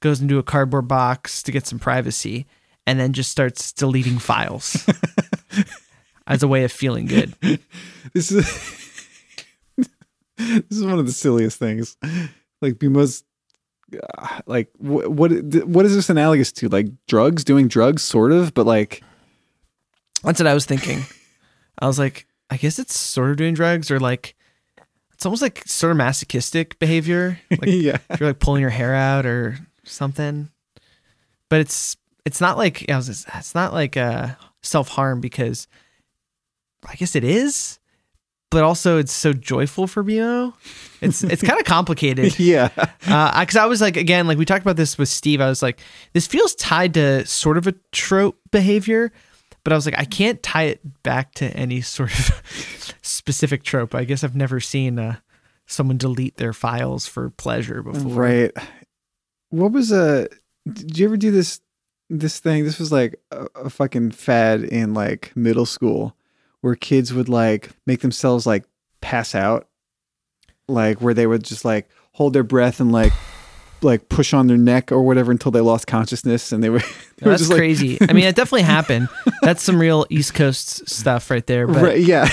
[0.00, 2.46] goes into a cardboard box to get some privacy,
[2.86, 4.86] and then just starts deleting files
[6.26, 7.34] as a way of feeling good.
[8.12, 8.44] This is
[9.76, 11.96] this is one of the silliest things.
[12.62, 13.24] Like BMO's, most
[14.18, 15.30] uh, like what what
[15.64, 16.68] what is this analogous to?
[16.68, 19.02] Like drugs, doing drugs, sort of, but like
[20.22, 21.04] That's what I was thinking.
[21.78, 24.34] I was like, I guess it's sort of doing drugs, or like
[25.12, 27.38] it's almost like sort of masochistic behavior.
[27.50, 29.58] Like yeah, you're like pulling your hair out or
[29.90, 30.50] something.
[31.48, 34.28] But it's it's not like I was just- it's not like uh
[34.62, 35.66] self harm because
[36.88, 37.78] I guess it is,
[38.50, 40.54] but also it's so joyful for BMO.
[41.00, 42.38] It's it's kind of complicated.
[42.38, 42.68] yeah,
[43.06, 45.40] Uh, because I was like, again, like we talked about this with Steve.
[45.40, 45.80] I was like,
[46.12, 49.12] this feels tied to sort of a trope behavior,
[49.64, 52.42] but I was like, I can't tie it back to any sort of
[53.02, 53.94] specific trope.
[53.94, 55.16] I guess I've never seen uh,
[55.66, 58.12] someone delete their files for pleasure before.
[58.12, 58.52] right.
[59.50, 60.70] What was uh, a?
[60.70, 61.60] Did you ever do this
[62.08, 62.64] this thing?
[62.64, 66.16] This was like a, a fucking fad in like middle school,
[66.60, 68.64] where kids would like make themselves like
[69.00, 69.68] pass out,
[70.68, 73.12] like where they would just like hold their breath and like
[73.82, 76.78] like push on their neck or whatever until they lost consciousness and they were,
[77.18, 77.98] they were That's just like crazy.
[78.00, 79.08] I mean, it definitely happened.
[79.42, 81.66] That's some real East Coast stuff right there.
[81.66, 82.24] But, right, yeah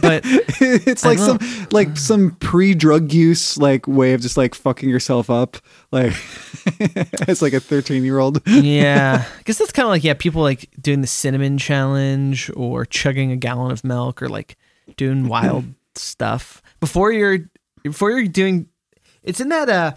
[0.00, 1.38] but it's I like some
[1.70, 5.56] like some pre-drug use like way of just like fucking yourself up
[5.90, 6.12] like
[6.66, 10.42] it's like a 13 year old yeah, I guess that's kind of like yeah, people
[10.42, 14.56] like doing the cinnamon challenge or chugging a gallon of milk or like
[14.96, 17.38] doing wild stuff before you're
[17.82, 18.66] before you're doing.
[19.22, 19.92] It's in that uh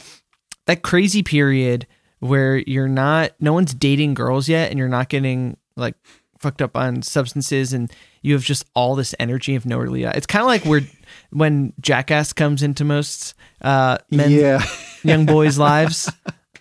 [0.65, 1.87] that crazy period
[2.19, 5.95] where you're not no one's dating girls yet and you're not getting like
[6.39, 10.11] fucked up on substances and you have just all this energy of no lead.
[10.15, 10.81] It's kind of like where
[11.31, 14.63] when Jackass comes into most uh men's yeah
[15.03, 16.11] young boys' lives.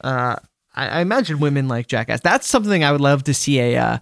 [0.00, 0.36] Uh,
[0.74, 2.20] I, I imagine women like Jackass.
[2.20, 3.98] That's something I would love to see a uh,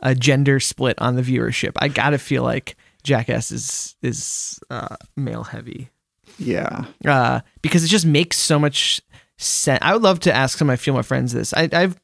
[0.00, 1.72] a gender split on the viewership.
[1.78, 5.90] I gotta feel like Jackass is is uh, male heavy
[6.38, 9.00] yeah uh, because it just makes so much
[9.38, 11.52] I would love to ask some of my female friends this.
[11.52, 11.96] I, I've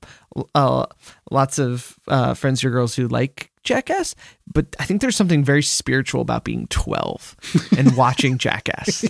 [0.54, 0.86] uh,
[1.30, 4.14] lots of uh, friends or girls who like Jackass,
[4.52, 7.36] but I think there's something very spiritual about being 12
[7.78, 9.04] and watching Jackass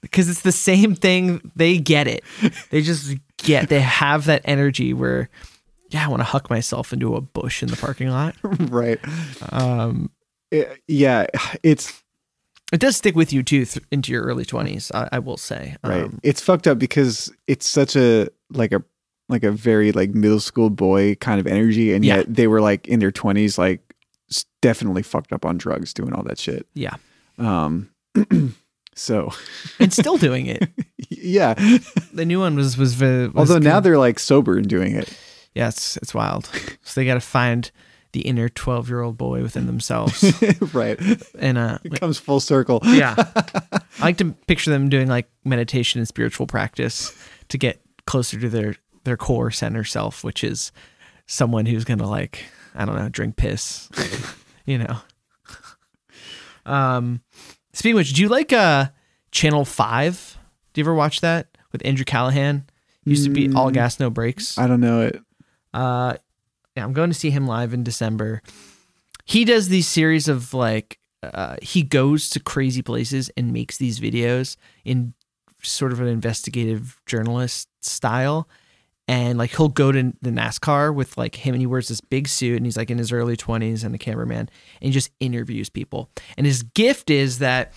[0.00, 1.50] because it's the same thing.
[1.56, 2.24] They get it.
[2.70, 3.68] They just get.
[3.68, 5.28] They have that energy where.
[5.90, 8.34] Yeah, I want to huck myself into a bush in the parking lot.
[8.42, 8.98] right
[9.50, 10.10] Um,
[10.50, 11.26] It- yeah
[11.62, 12.02] it's
[12.72, 14.90] it does stick with you too th- into your early twenties.
[14.94, 15.76] I, I will say.
[15.84, 18.82] right Um, it's fucked up because it's such a like a
[19.28, 22.16] like a very like middle school boy kind of energy and Yeah.
[22.18, 23.80] yet they were like in their 20s like
[24.62, 26.66] definitely fucked up on drugs doing all that shit.
[26.74, 26.96] Yeah.
[27.38, 27.90] Um,
[28.94, 29.30] so
[29.78, 30.68] And still doing it.
[31.10, 31.54] yeah.
[32.12, 35.16] The new one was was, was Although now they're like sober and doing it.
[35.54, 36.46] yeah, it's it's wild.
[36.82, 37.70] So they got to find
[38.12, 40.24] the inner twelve year old boy within themselves,
[40.74, 40.98] right.
[41.38, 42.80] and uh, It comes full circle.
[42.84, 47.12] yeah, I like to picture them doing like meditation and spiritual practice
[47.48, 50.72] to get closer to their their core center self, which is
[51.26, 52.44] someone who's gonna like
[52.74, 53.88] I don't know drink piss,
[54.66, 54.96] you know.
[56.66, 57.22] Um,
[57.72, 58.86] speaking of which, do you like uh
[59.30, 60.38] Channel Five?
[60.72, 62.68] Do you ever watch that with Andrew Callaghan?
[63.04, 64.58] Used to be All Gas No Brakes.
[64.58, 65.20] I don't know it.
[65.72, 66.14] Uh,
[66.78, 68.40] yeah, I'm going to see him live in December.
[69.24, 73.98] He does these series of like, uh, he goes to crazy places and makes these
[73.98, 75.12] videos in
[75.60, 78.48] sort of an investigative journalist style.
[79.08, 82.28] And like he'll go to the NASCAR with like him and he wears this big
[82.28, 84.48] suit and he's like in his early 20s and a cameraman
[84.80, 86.10] and he just interviews people.
[86.36, 87.72] And his gift is that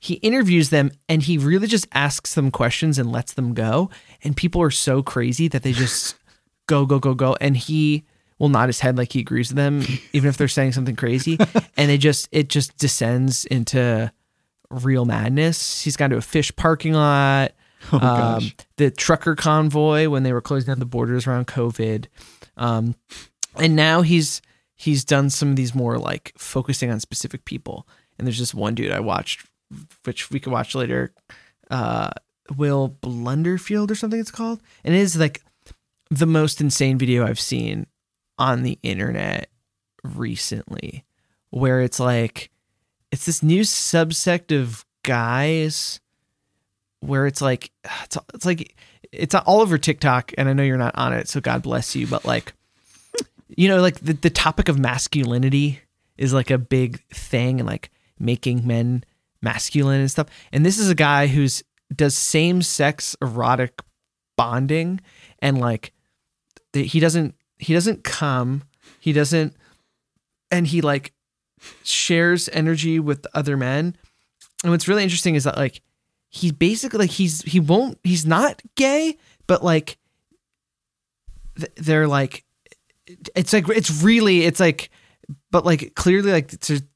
[0.00, 3.88] he interviews them and he really just asks them questions and lets them go.
[4.22, 6.16] And people are so crazy that they just
[6.66, 7.36] go, go, go, go.
[7.40, 8.04] And he
[8.38, 11.38] will nod his head like he agrees with them, even if they're saying something crazy.
[11.76, 14.12] and it just it just descends into
[14.70, 15.82] real madness.
[15.82, 17.52] He's gone to a Phish parking lot.
[17.92, 22.06] Oh, um, the trucker convoy when they were closing down the borders around COVID.
[22.56, 22.94] Um,
[23.56, 24.40] and now he's
[24.74, 27.86] he's done some of these more like focusing on specific people.
[28.18, 29.46] And there's just one dude I watched,
[30.04, 31.12] which we could watch later.
[31.70, 32.10] Uh,
[32.56, 35.42] Will Blunderfield or something it's called, and it is like
[36.10, 37.86] the most insane video I've seen
[38.38, 39.50] on the internet
[40.02, 41.04] recently,
[41.50, 42.50] where it's like
[43.12, 46.00] it's this new subsect of guys
[47.00, 47.70] where it's like
[48.02, 48.74] it's, it's like
[49.12, 52.06] it's all over TikTok and I know you're not on it so God bless you
[52.06, 52.54] but like
[53.48, 55.80] you know like the, the topic of masculinity
[56.16, 59.04] is like a big thing and like making men
[59.44, 60.28] masculine and stuff.
[60.52, 61.62] And this is a guy who's
[61.94, 63.80] does same sex erotic
[64.36, 65.00] bonding
[65.38, 65.92] and like
[66.72, 68.62] he doesn't he doesn't come
[69.00, 69.54] he doesn't
[70.50, 71.12] and he like
[71.82, 73.96] shares energy with other men.
[74.62, 75.82] And what's really interesting is that like
[76.30, 79.98] he basically like he's he won't he's not gay but like
[81.76, 82.44] they're like
[83.36, 84.90] it's like it's really it's like
[85.50, 86.48] but like clearly like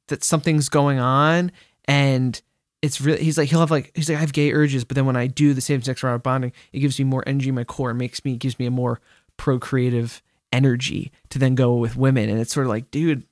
[0.09, 1.53] that something's going on
[1.85, 2.41] and
[2.81, 5.07] it's really he's like he'll have like he's like I have gay urges but then
[5.07, 7.65] when I do the same sex erotic bonding it gives me more energy in my
[7.65, 9.01] core makes me gives me a more
[9.37, 12.29] procreative energy to then go with women.
[12.29, 13.25] And it's sort of like dude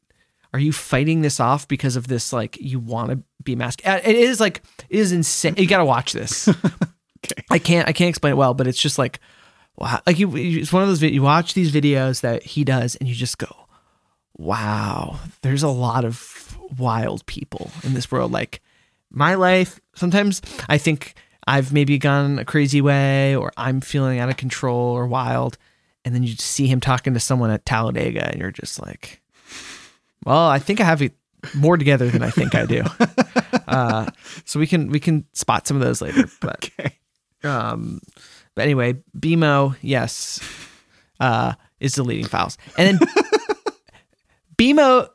[0.55, 4.17] are you fighting this off because of this like you want to be masculine it
[4.17, 5.55] is like it is insane.
[5.57, 6.49] You gotta watch this.
[7.25, 7.43] Okay.
[7.51, 9.19] i can't i can't explain it well but it's just like
[9.77, 10.01] wow.
[10.07, 13.15] Like you it's one of those you watch these videos that he does and you
[13.17, 13.49] just go
[14.37, 18.31] wow there's a lot of wild people in this world.
[18.31, 18.61] Like
[19.11, 21.15] my life sometimes i think
[21.47, 25.57] i've maybe gone a crazy way or i'm feeling out of control or wild
[26.07, 29.21] and then you see him talking to someone at talladega and you're just like
[30.25, 31.15] well, I think I have it
[31.55, 32.83] more together than I think I do.
[33.69, 34.11] uh,
[34.45, 36.25] so we can we can spot some of those later.
[36.41, 36.99] But Okay.
[37.45, 38.01] um,
[38.55, 40.41] but anyway, BMO, yes,
[41.21, 43.09] uh, is deleting files, and then
[44.59, 45.09] BMO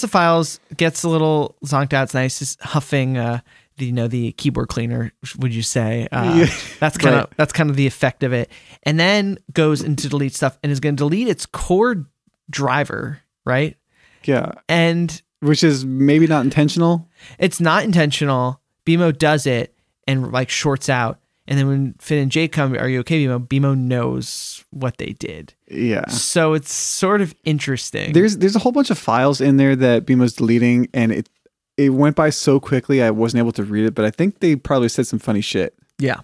[0.00, 2.04] the files gets a little zonked out.
[2.04, 3.18] It's nice, just huffing.
[3.18, 3.40] Uh,
[3.78, 6.46] you know the keyboard cleaner would you say uh, Yeah.
[6.80, 7.32] that's kind of Right.
[7.36, 8.50] that's kind of the effect of it
[8.84, 12.06] and then goes into delete stuff and is going to delete its core
[12.50, 13.76] driver right
[14.24, 14.52] Yeah.
[14.68, 17.08] and Which is maybe not intentional.
[17.38, 18.60] it's not intentional.
[18.86, 19.74] BMO does it
[20.06, 21.18] and like shorts out.
[21.48, 23.46] And then when Finn and Jake come, are you okay, BMO?
[23.46, 25.54] BMO knows what they did.
[25.70, 26.06] Yeah.
[26.08, 28.12] So it's sort of interesting.
[28.14, 31.28] There's there's a whole bunch of files in there that BMO's deleting, and it
[31.76, 33.94] it went by so quickly I wasn't able to read it.
[33.94, 35.74] But I think they probably said some funny shit.
[35.98, 36.20] yeah.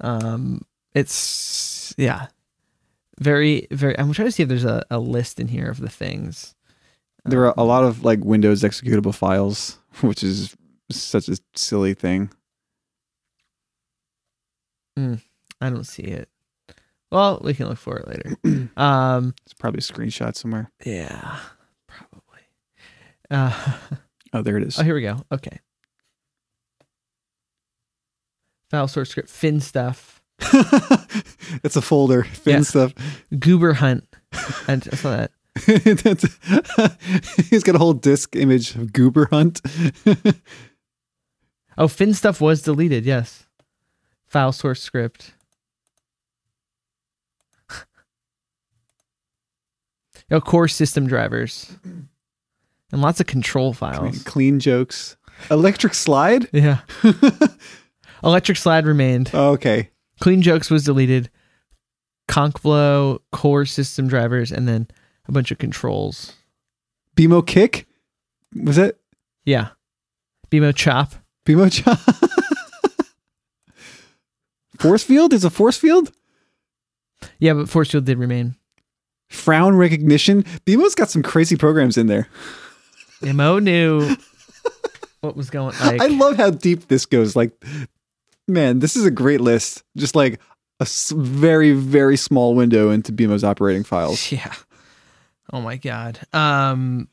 [0.00, 0.62] Um,
[0.94, 2.26] it's yeah,
[3.20, 3.98] very very.
[3.98, 6.54] I'm trying to see if there's a, a list in here of the things.
[7.24, 10.56] There are a lot of like Windows executable files, which is
[10.90, 12.30] such a silly thing.
[14.96, 16.28] I don't see it.
[17.10, 18.68] Well, we can look for it later.
[18.76, 20.70] um, It's probably a screenshot somewhere.
[20.84, 21.38] yeah,
[21.86, 22.40] probably.
[23.30, 23.72] Uh,
[24.34, 24.78] Oh, there it is.
[24.78, 25.24] Oh, here we go.
[25.32, 25.58] Okay.
[28.70, 30.20] File source script, Finn stuff,
[31.62, 32.24] it's a folder.
[32.24, 32.60] Finn Yeah.
[32.62, 32.92] stuff.
[33.38, 34.04] goober hunt,
[34.66, 35.30] and I saw that.
[36.02, 39.60] That's- He's got a whole disk image of Goober Hunt.
[41.78, 43.04] Oh, Finn stuff was deleted.
[43.04, 43.46] Yes.
[44.26, 45.32] File source script.
[50.30, 51.76] oh, core system drivers.
[52.94, 54.22] And lots of control files.
[54.22, 55.16] clean jokes.
[55.50, 56.48] Electric slide.
[56.52, 56.78] Yeah.
[58.22, 59.30] Electric Slide remained.
[59.34, 59.90] Oh, okay.
[60.20, 61.28] Clean Jokes was deleted.
[62.28, 64.86] Conch Blow, core system drivers, and then
[65.28, 66.32] a bunch of controls.
[67.16, 67.86] BMO kick.
[68.62, 68.96] Was that
[69.44, 69.70] Yeah.
[70.50, 71.12] BMO Chop.
[71.44, 71.98] BMO chop?
[74.78, 76.10] force field is a force field.
[77.38, 78.54] Yeah, but Force Field did remain.
[79.30, 80.42] Frown recognition.
[80.66, 82.28] BMO's got some crazy programs in there.
[83.32, 84.14] Mo knew
[85.20, 86.00] what was going like.
[86.00, 87.34] I love how deep this goes.
[87.34, 87.52] Like,
[88.46, 89.82] man, this is a great list.
[89.96, 90.40] Just like
[90.80, 94.30] a very, very small window into BMO's operating files.
[94.32, 94.52] Yeah.
[95.52, 96.18] Oh my god.
[96.32, 97.08] Um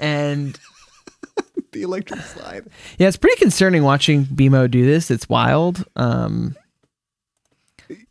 [0.00, 0.58] and
[1.72, 2.66] The electric slide.
[2.98, 5.10] yeah, it's pretty concerning watching BMO do this.
[5.10, 5.84] It's wild.
[5.96, 6.56] Um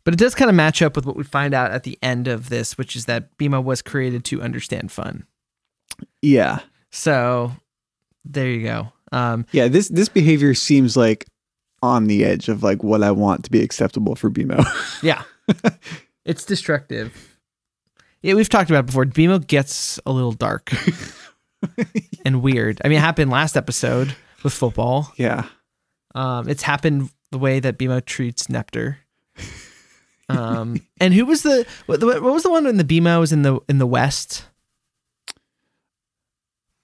[0.04, 2.28] but it does kind of match up with what we find out at the end
[2.28, 5.24] of this, which is that BMO was created to understand fun.
[6.22, 6.60] Yeah.
[6.94, 7.50] So
[8.24, 8.92] there you go.
[9.12, 11.26] Um Yeah, this this behavior seems like
[11.82, 14.64] on the edge of like what I want to be acceptable for BMO.
[15.02, 15.22] yeah.
[16.24, 17.36] it's destructive.
[18.22, 19.04] Yeah, we've talked about it before.
[19.04, 20.72] BMO gets a little dark
[22.24, 22.80] and weird.
[22.84, 25.12] I mean, it happened last episode with football.
[25.16, 25.46] yeah.
[26.14, 28.96] Um, it's happened the way that BMO treats Nepter.
[30.28, 33.42] Um, and who was the what, what was the one when the BMO was in
[33.42, 34.46] the in the West?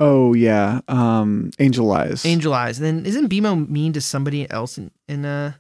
[0.01, 0.81] Oh yeah.
[0.89, 2.25] Um Angel Eyes.
[2.25, 2.79] Angel Eyes.
[2.79, 5.53] And then isn't BMO mean to somebody else in in uh,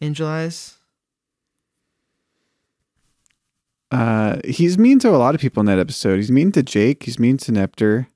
[0.00, 0.78] Angel Eyes?
[3.90, 6.16] Uh he's mean to a lot of people in that episode.
[6.16, 8.06] He's mean to Jake, he's mean to Nepter.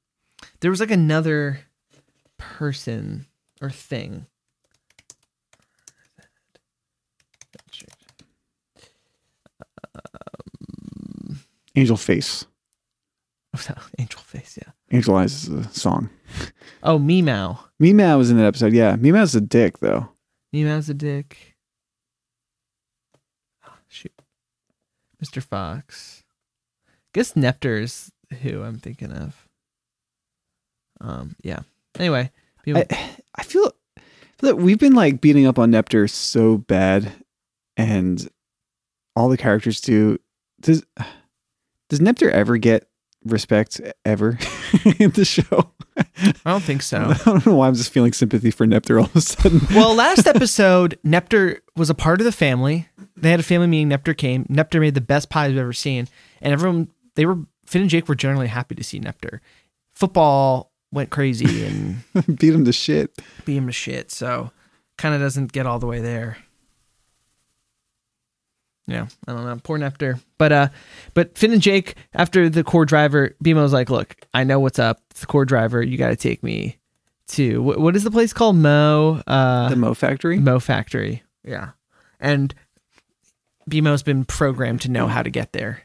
[0.60, 1.60] There was like another
[2.38, 3.26] person
[3.60, 4.26] or thing.
[11.76, 12.46] Angel Face.
[13.98, 14.72] Angel Face, yeah.
[14.90, 16.10] Angel Eyes is a song.
[16.82, 17.58] Oh, Meow.
[17.78, 18.72] Meow was in that episode.
[18.72, 18.96] Yeah.
[18.96, 20.08] Meow's a dick though.
[20.52, 21.56] Meow's a dick.
[23.66, 24.12] Oh, shoot.
[25.22, 25.42] Mr.
[25.42, 26.22] Fox.
[27.12, 29.48] Guess Nepter's who I'm thinking of.
[31.00, 31.60] Um, yeah.
[31.98, 32.30] Anyway,
[32.62, 33.72] people, I, I feel
[34.38, 37.12] that we've been like beating up on Nepter so bad,
[37.76, 38.28] and
[39.14, 40.18] all the characters do.
[40.60, 40.84] Does
[41.88, 42.88] does Nepter ever get
[43.30, 44.38] respect ever
[44.98, 45.70] in the show?
[46.44, 46.98] I don't think so.
[47.10, 49.60] I don't know why I'm just feeling sympathy for Nepter all of a sudden.
[49.74, 52.88] well, last episode, Nepter was a part of the family.
[53.16, 53.88] They had a family meeting.
[53.90, 54.44] Nepter came.
[54.46, 56.08] Nepter made the best pie I've ever seen,
[56.42, 59.40] and everyone they were Finn and Jake were generally happy to see Nepter.
[59.94, 61.96] Football went crazy and
[62.38, 63.10] beat him to shit.
[63.44, 64.10] beat him to shit.
[64.10, 64.50] So
[64.98, 66.38] kind of doesn't get all the way there.
[68.86, 69.58] Yeah, I don't know.
[69.62, 70.20] Poor Nepter.
[70.38, 70.68] But uh
[71.14, 75.00] but Finn and Jake, after the core driver, BMO's like, look, I know what's up.
[75.10, 75.82] It's the core driver.
[75.82, 76.78] You gotta take me
[77.28, 78.56] to what, what is the place called?
[78.56, 80.38] Mo uh The Mo Factory.
[80.38, 81.24] Mo Factory.
[81.44, 81.70] Yeah.
[82.20, 82.54] And
[83.68, 85.82] BMO's been programmed to know how to get there.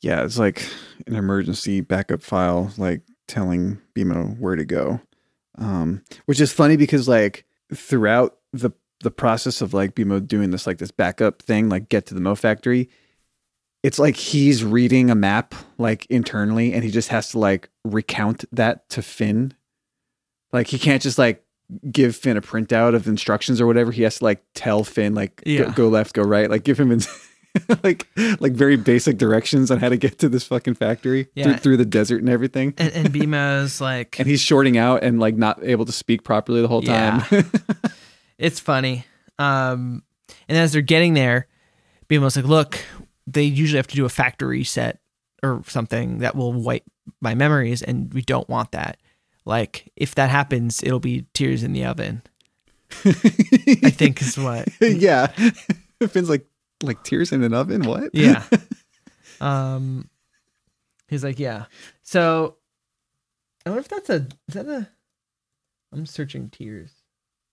[0.00, 0.66] Yeah, it's like
[1.06, 5.00] an emergency backup file, like telling BMO where to go.
[5.58, 10.66] Um, which is funny because like throughout the the process of like BMO doing this
[10.66, 12.88] like this backup thing, like get to the Mo factory,
[13.82, 18.44] it's like he's reading a map like internally and he just has to like recount
[18.52, 19.54] that to Finn.
[20.52, 21.44] Like he can't just like
[21.90, 23.92] give Finn a printout of instructions or whatever.
[23.92, 25.72] He has to like tell Finn like go- Yeah.
[25.74, 27.08] go, left, go right, like give him ins-
[27.84, 28.06] like
[28.40, 31.44] like very basic directions on how to get to this fucking factory Yeah.
[31.44, 32.74] through, through the desert and everything.
[32.78, 36.60] And, and BMO's like, And he's shorting out and like not able to speak properly
[36.62, 37.22] the whole time.
[38.38, 39.04] it's funny.
[39.38, 40.02] Um,
[40.48, 41.46] and as they're getting there,
[42.08, 42.78] BMO's like, look,
[43.26, 44.98] they usually have to do a factory reset
[45.42, 46.84] or something that will wipe
[47.20, 48.98] my memories, and we don't want that.
[49.44, 52.22] Like, if that happens, it'll be tears in the oven.
[53.04, 53.12] I
[53.90, 54.68] think is what.
[54.80, 55.26] yeah.
[56.08, 56.46] Finn's like
[56.82, 57.82] like tears in an oven.
[57.82, 58.10] What?
[58.14, 58.44] Yeah.
[59.38, 60.08] Um,
[61.08, 61.66] he's like, yeah.
[62.02, 62.56] So,
[63.66, 64.88] I wonder if that's a is that a.
[65.92, 66.90] I'm searching tears.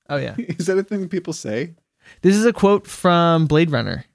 [0.09, 1.73] Oh yeah, Is that a thing people say?
[2.21, 4.05] this is a quote from Blade Runner,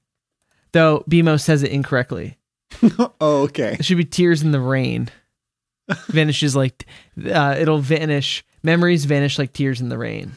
[0.72, 2.38] though BMO says it incorrectly.
[2.98, 3.76] oh, okay.
[3.78, 5.08] It should be tears in the rain.
[6.08, 6.84] Vanishes like
[7.24, 8.44] uh, it'll vanish.
[8.62, 10.32] Memories vanish like tears in the rain.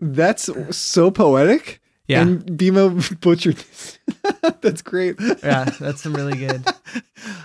[0.00, 1.80] That's so poetic.
[2.08, 2.22] Yeah.
[2.22, 3.98] And BMO butchered this.
[4.62, 5.16] That's great.
[5.20, 6.66] Yeah, that's some really good.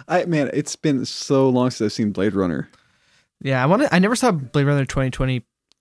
[0.08, 2.70] I man, it's been so long since I've seen Blade Runner.
[3.42, 3.84] Yeah, I want.
[3.92, 4.86] I never saw Blade Runner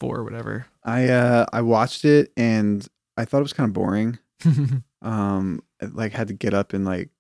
[0.03, 0.67] 2024 or whatever.
[0.85, 2.87] I uh I watched it and
[3.17, 4.19] I thought it was kind of boring.
[5.03, 7.11] Um I, like had to get up and like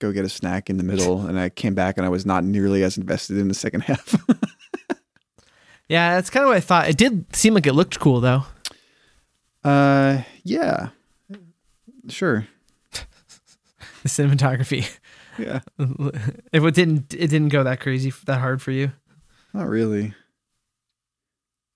[0.00, 2.42] go get a snack in the middle and I came back and I was not
[2.42, 4.16] nearly as invested in the second half.
[5.88, 6.88] Yeah, that's kind of what I thought.
[6.88, 8.44] It did seem like it looked cool though.
[9.62, 10.88] Uh, yeah,
[12.08, 12.46] sure.
[14.02, 14.90] The cinematography.
[15.38, 15.60] Yeah,
[16.52, 18.92] if it didn't, it didn't go that crazy, that hard for you.
[19.52, 20.14] not really.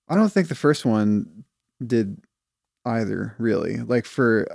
[0.09, 1.44] I don't think the first one
[1.84, 2.18] did
[2.84, 3.34] either.
[3.38, 4.46] Really, like for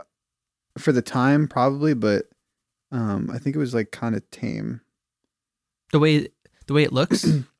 [0.77, 2.25] for the time, probably, but
[2.91, 4.81] um, I think it was like kind of tame.
[5.91, 6.27] The way
[6.67, 7.25] the way it looks,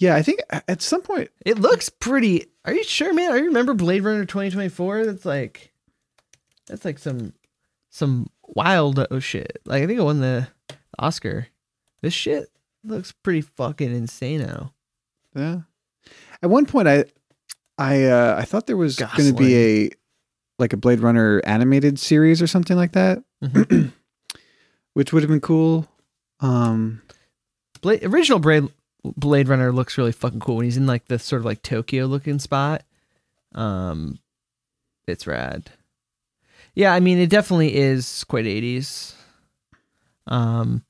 [0.00, 2.46] Yeah, I think at some point it looks pretty.
[2.64, 3.32] Are you sure, man?
[3.32, 5.04] I remember Blade Runner twenty twenty four?
[5.04, 5.72] That's like,
[6.66, 7.34] that's like some
[7.90, 9.60] some wild oh shit.
[9.66, 10.48] Like I think it won the
[10.98, 11.48] Oscar.
[12.00, 12.48] This shit
[12.82, 14.72] looks pretty fucking insane now.
[15.36, 15.60] Yeah.
[16.42, 17.04] At one point, I,
[17.78, 19.90] I, uh, I thought there was going to be a,
[20.58, 23.92] like a Blade Runner animated series or something like that, Mhm.
[24.94, 25.86] which would have been cool.
[26.40, 27.02] Um,
[27.80, 28.68] Blade, original Blade
[29.02, 32.04] Blade Runner looks really fucking cool when he's in like the sort of like Tokyo
[32.06, 32.82] looking spot.
[33.54, 34.18] Um,
[35.06, 35.70] it's rad.
[36.74, 39.14] Yeah, I mean it definitely is quite eighties.
[40.26, 40.84] Um,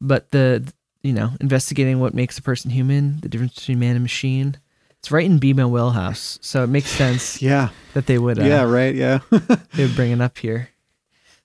[0.00, 0.70] but the
[1.06, 4.56] you know investigating what makes a person human, the difference between man and machine.
[4.98, 8.62] It's right in BMO Wellhouse, so it makes sense yeah, that they would uh, yeah,
[8.62, 10.70] right, yeah, they would bring it up here.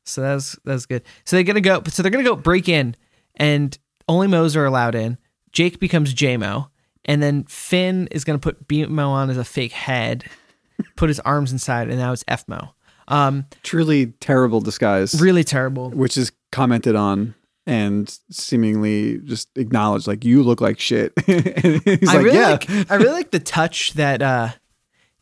[0.03, 1.03] So that's that's good.
[1.25, 1.83] So they're gonna go.
[1.87, 2.95] So they're gonna go break in,
[3.35, 5.19] and only Mo's are allowed in.
[5.51, 6.69] Jake becomes JMO,
[7.05, 10.25] and then Finn is gonna put BMO on as a fake head,
[10.95, 12.71] put his arms inside, and now it's FMO.
[13.07, 15.91] Um, truly terrible disguise, really terrible.
[15.91, 17.35] which is commented on
[17.67, 21.13] and seemingly just acknowledge like you look like shit.
[21.27, 24.49] and he's I like, really yeah, like I really like the touch that uh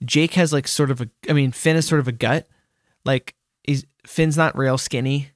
[0.03, 2.47] Jake has like sort of a I mean Finn is sort of a gut.
[3.05, 5.31] Like he's Finn's not real skinny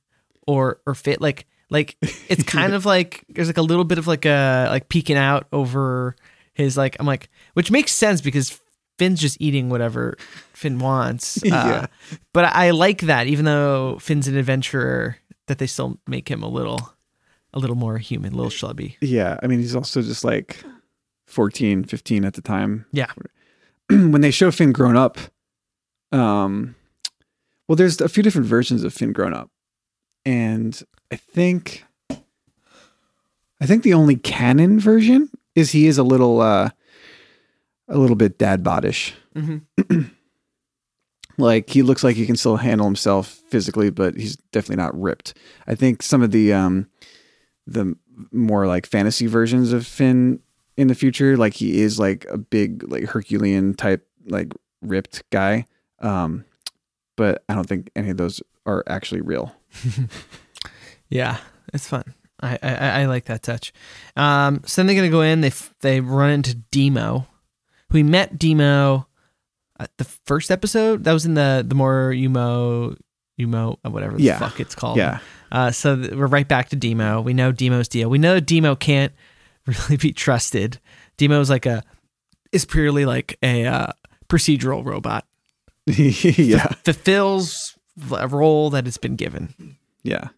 [0.47, 4.07] or or fit like like it's kind of like there's like a little bit of
[4.07, 6.15] like a like peeking out over
[6.53, 8.59] his like I'm like which makes sense because
[8.99, 10.15] Finn's just eating whatever
[10.53, 11.41] Finn wants.
[11.45, 11.85] Uh, Yeah.
[12.31, 16.47] But I like that even though Finn's an adventurer that they still make him a
[16.47, 16.92] little
[17.53, 18.95] a little more human, a little schlubby.
[19.01, 19.37] yeah.
[19.43, 20.63] I mean, he's also just like
[21.27, 22.85] 14, 15 at the time.
[22.91, 23.11] Yeah.
[23.89, 25.17] when they show Finn grown up,
[26.11, 26.75] um,
[27.67, 29.49] well, there's a few different versions of Finn grown up,
[30.25, 30.81] and
[31.11, 36.69] I think, I think the only canon version is he is a little, uh,
[37.87, 39.13] a little bit dad bodish.
[39.35, 39.61] Mhm.
[41.37, 45.35] Like he looks like he can still handle himself physically, but he's definitely not ripped.
[45.65, 46.87] I think some of the um,
[47.67, 47.95] the
[48.31, 50.39] more like fantasy versions of Finn
[50.77, 54.51] in the future, like he is like a big like Herculean type like
[54.81, 55.65] ripped guy.
[55.99, 56.45] Um,
[57.15, 59.55] but I don't think any of those are actually real.
[61.09, 61.37] Yeah,
[61.73, 62.03] it's fun.
[62.41, 63.71] I, I I like that touch.
[64.15, 65.41] Um, so then they're gonna go in.
[65.41, 67.27] They f- they run into Demo.
[67.91, 69.07] We met Demo
[69.79, 71.03] at the first episode.
[71.03, 72.97] That was in the the more Umo
[73.39, 74.39] Umo uh, whatever the Yeah.
[74.39, 74.97] fuck it's called.
[74.97, 75.19] Yeah,
[75.53, 77.21] Uh, so th- we're right back to Demo.
[77.21, 78.09] We know Demo's deal.
[78.09, 79.13] We know Demo can't
[79.67, 80.79] really be trusted.
[81.17, 81.83] Demo's like a
[82.51, 83.91] is purely like a uh,
[84.27, 85.25] procedural robot.
[85.85, 87.77] yeah, Fulfills
[88.11, 89.77] a role that it's been given.
[90.03, 90.29] yeah.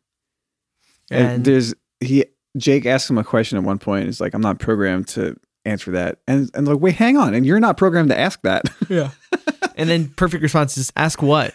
[1.10, 2.26] And, And there's he
[2.58, 4.08] Jake asked him a question at one point.
[4.10, 7.46] It's like I'm not programmed to answer that, and and like wait, hang on, and
[7.46, 8.66] you're not programmed to ask that.
[8.90, 9.12] yeah.
[9.76, 11.54] and then perfect response is ask what?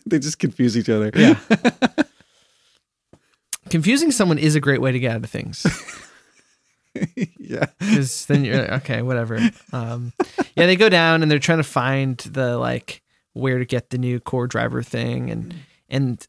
[0.06, 1.10] they just confuse each other.
[1.14, 1.38] Yeah.
[3.70, 5.64] Confusing someone is a great way to get out of things.
[7.38, 7.66] yeah.
[7.78, 9.38] Because then you're like, okay, whatever.
[9.72, 10.12] Um,
[10.56, 13.98] yeah, they go down and they're trying to find the like where to get the
[13.98, 15.54] new core driver thing, and
[15.88, 16.26] and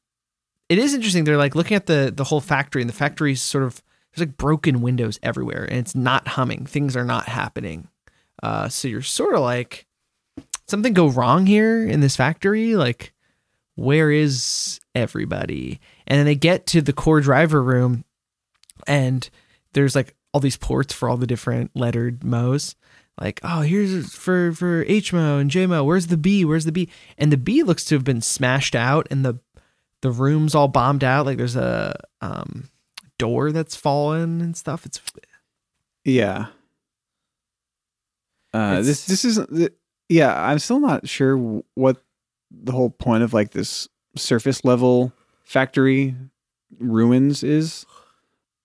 [0.69, 1.25] it is interesting.
[1.25, 3.83] They're like looking at the the whole factory, and the factory's sort of
[4.13, 6.65] there's like broken windows everywhere, and it's not humming.
[6.65, 7.89] Things are not happening.
[8.41, 9.85] Uh, so you're sort of like
[10.67, 12.75] something go wrong here in this factory.
[12.75, 13.13] Like,
[13.75, 15.79] where is everybody?
[16.07, 18.03] And then they get to the core driver room,
[18.87, 19.29] and
[19.73, 22.75] there's like all these ports for all the different lettered mo's.
[23.19, 25.85] Like, oh, here's for for HMO and JMO.
[25.85, 26.43] Where's the B?
[26.45, 26.89] Where's the B?
[27.17, 29.39] And the B looks to have been smashed out, and the
[30.01, 31.25] the room's all bombed out.
[31.25, 32.69] Like, there's a um
[33.19, 34.85] door that's fallen and stuff.
[34.85, 34.99] It's
[36.03, 36.47] Yeah.
[38.53, 39.73] Uh, It's- this this isn't.
[40.09, 41.37] Yeah, I'm still not sure
[41.75, 42.03] what
[42.53, 45.11] the whole point of like this surface level
[45.43, 46.15] factory
[46.79, 47.85] ruins is,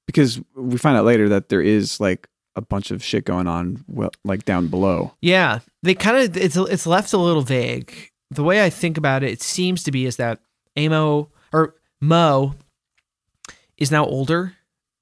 [0.07, 3.85] because we find out later that there is like a bunch of shit going on,
[3.89, 5.15] well, like down below.
[5.21, 8.11] Yeah, they kind of it's it's left a little vague.
[8.31, 10.41] The way I think about it, it seems to be is that
[10.77, 12.55] Amo or Mo
[13.79, 14.55] is now older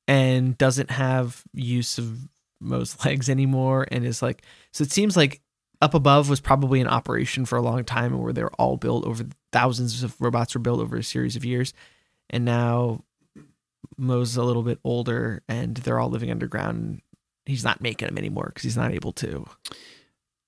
[0.07, 2.29] and doesn't have use of
[2.61, 4.83] Mo's legs anymore, and is like so.
[4.83, 5.41] It seems like
[5.81, 9.25] up above was probably in operation for a long time, where they're all built over
[9.53, 11.73] thousands of robots were built over a series of years,
[12.31, 13.03] and now
[13.97, 17.01] Mo's a little bit older, and they're all living underground.
[17.45, 19.47] He's not making them anymore because he's not able to.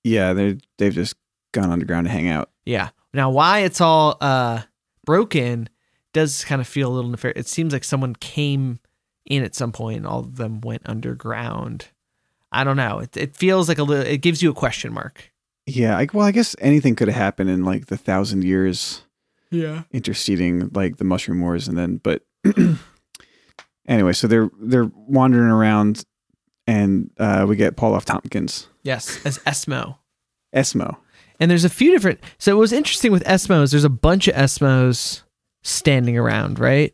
[0.03, 1.15] Yeah, they they've just
[1.51, 2.49] gone underground to hang out.
[2.65, 2.89] Yeah.
[3.13, 4.61] Now, why it's all uh,
[5.05, 5.69] broken
[6.13, 7.39] does kind of feel a little nefarious.
[7.39, 8.79] It seems like someone came
[9.25, 11.87] in at some point and all of them went underground.
[12.51, 12.99] I don't know.
[12.99, 15.31] It, it feels like a little, it gives you a question mark.
[15.65, 19.03] Yeah, I, well, I guess anything could have happened in like the thousand years
[19.51, 19.83] Yeah.
[19.91, 21.97] interceding, like the Mushroom Wars, and then.
[21.97, 22.23] But
[23.87, 26.03] anyway, so they're they're wandering around,
[26.67, 28.05] and uh, we get Paul F.
[28.05, 29.23] Tompkins, Yes.
[29.25, 29.97] As Esmo.
[30.55, 30.97] Esmo.
[31.39, 32.19] And there's a few different.
[32.37, 35.21] So what was interesting with Esmos, there's a bunch of Esmos
[35.63, 36.93] standing around, right?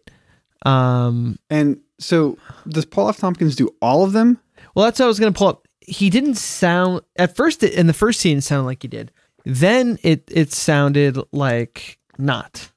[0.65, 2.37] Um, And so,
[2.67, 3.17] does Paul F.
[3.17, 4.39] Tompkins do all of them?
[4.75, 5.67] Well, that's what I was going to pull up.
[5.79, 8.37] He didn't sound at first it, in the first scene.
[8.37, 9.11] It sounded like he did.
[9.45, 12.71] Then it it sounded like not.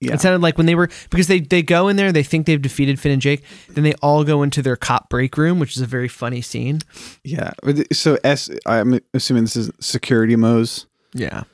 [0.00, 0.14] Yeah.
[0.14, 2.60] It sounded like when they were because they they go in there, they think they've
[2.60, 3.42] defeated Finn and Jake.
[3.68, 6.80] Then they all go into their cop break room, which is a very funny scene.
[7.24, 7.52] Yeah.
[7.92, 8.50] So S.
[8.66, 10.86] I'm assuming this is security Mo's.
[11.12, 11.44] Yeah,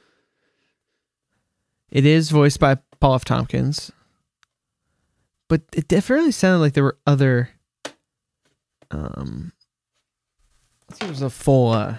[1.90, 3.24] it is voiced by Paul F.
[3.24, 3.90] Tompkins,
[5.48, 7.50] but it definitely sounded like there were other.
[8.90, 9.52] Um,
[10.88, 11.72] let's see if there's a full.
[11.72, 11.96] Uh,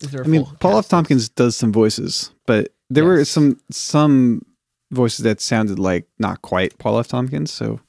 [0.00, 0.88] is there a I mean, full Paul F.
[0.88, 4.42] Tompkins does some voices, but there were some some
[4.90, 7.08] voices that sounded like not quite Paul F.
[7.08, 7.50] Tompkins.
[7.52, 7.80] So,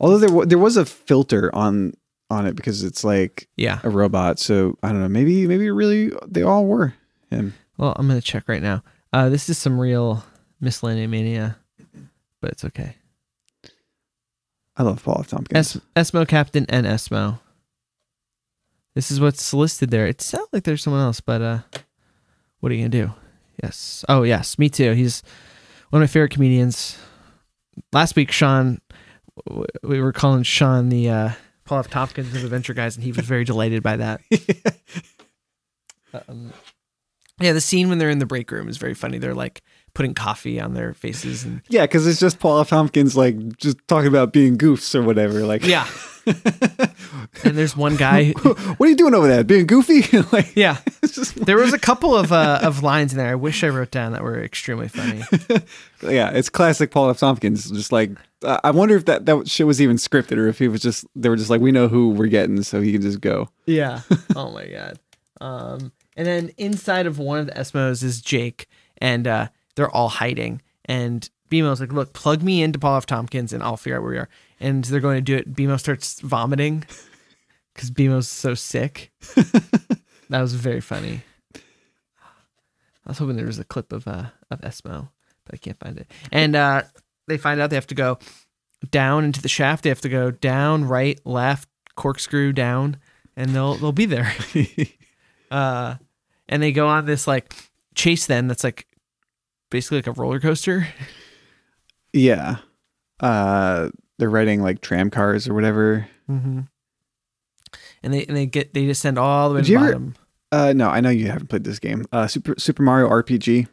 [0.00, 1.94] although there wa- there was a filter on
[2.30, 3.80] on it because it's like Yeah.
[3.82, 4.38] a robot.
[4.38, 5.08] So I don't know.
[5.08, 6.94] Maybe maybe really they all were
[7.30, 7.54] him.
[7.78, 8.82] Well, I'm gonna check right now.
[9.12, 10.22] Uh, this is some real
[10.60, 11.56] miscellaneous mania,
[12.42, 12.96] but it's okay.
[14.78, 15.28] I love Paul F.
[15.28, 15.76] Tompkins.
[15.76, 17.40] Es- Esmo Captain and Esmo.
[18.94, 20.06] This is what's listed there.
[20.06, 21.58] It sounds like there's someone else, but uh,
[22.60, 23.12] what are you gonna do?
[23.62, 24.04] Yes.
[24.08, 24.92] Oh yes, me too.
[24.92, 25.22] He's
[25.90, 26.96] one of my favorite comedians.
[27.92, 28.80] Last week, Sean,
[29.82, 31.30] we were calling Sean the uh,
[31.64, 31.90] Paul F.
[31.90, 34.20] Tompkins of Adventure Guys, and he was very delighted by that.
[36.28, 36.52] um,
[37.40, 39.18] yeah, the scene when they're in the break room is very funny.
[39.18, 39.62] They're like
[39.98, 42.68] putting coffee on their faces and yeah, because it's just Paul F.
[42.68, 45.40] Tompkins like just talking about being goofs or whatever.
[45.40, 45.88] Like, yeah.
[46.26, 48.30] and there's one guy.
[48.42, 49.42] what are you doing over there?
[49.42, 50.04] Being goofy?
[50.32, 53.26] like, Yeah, just there was a couple of uh, of lines in there.
[53.26, 55.24] I wish I wrote down that were extremely funny.
[56.00, 57.18] yeah, it's classic Paul F.
[57.18, 57.68] Tompkins.
[57.68, 58.12] Just like
[58.44, 61.06] uh, I wonder if that that shit was even scripted or if he was just
[61.16, 63.48] they were just like we know who we're getting, so he can just go.
[63.66, 64.02] Yeah.
[64.36, 65.00] Oh my god.
[65.40, 68.68] Um, and then inside of one of the Esmos is Jake,
[68.98, 69.48] and uh,
[69.78, 70.60] they're all hiding.
[70.86, 73.06] And BMO's like, "Look, plug me into Paul F.
[73.06, 74.28] Tompkins, and I'll figure out where we are."
[74.60, 75.54] And they're going to do it.
[75.54, 76.84] BMO starts vomiting
[77.72, 79.12] because BMO's so sick.
[80.28, 81.22] that was very funny.
[81.54, 81.60] I
[83.06, 85.08] was hoping there was a clip of uh of Esmo,
[85.44, 86.10] but I can't find it.
[86.32, 86.82] And uh,
[87.28, 88.18] they find out they have to go
[88.90, 89.84] down into the shaft.
[89.84, 92.96] They have to go down, right, left, corkscrew down,
[93.36, 94.34] and they'll they'll be there.
[95.50, 95.94] uh,
[96.48, 97.54] and they go on this like
[97.94, 98.86] chase then that's like
[99.70, 100.88] basically like a roller coaster.
[102.12, 102.56] Yeah,
[103.20, 106.08] uh, they're riding like tram cars or whatever.
[106.30, 106.60] Mm-hmm.
[108.02, 109.92] And they and they get they descend all the way Did to the you ever-
[109.92, 110.14] bottom.
[110.50, 112.06] Uh, no, I know you haven't played this game.
[112.10, 113.68] Uh, Super Super Mario RPG.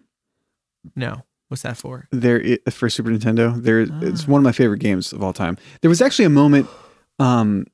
[0.95, 2.07] No, what's that for?
[2.11, 3.55] There for Super Nintendo.
[3.55, 4.31] There, it's Ah.
[4.31, 5.57] one of my favorite games of all time.
[5.81, 6.67] There was actually a moment,
[7.17, 7.65] um,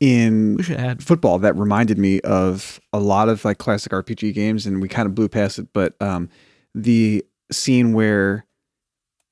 [0.00, 1.02] in We should add.
[1.04, 5.06] football that reminded me of a lot of like classic RPG games, and we kind
[5.06, 5.68] of blew past it.
[5.72, 6.28] But um,
[6.74, 8.46] the scene where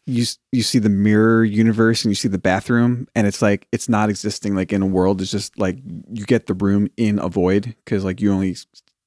[0.06, 3.88] you you see the mirror universe and you see the bathroom, and it's like it's
[3.88, 5.20] not existing like in a world.
[5.20, 5.78] It's just like
[6.12, 8.56] you get the room in a void because like you only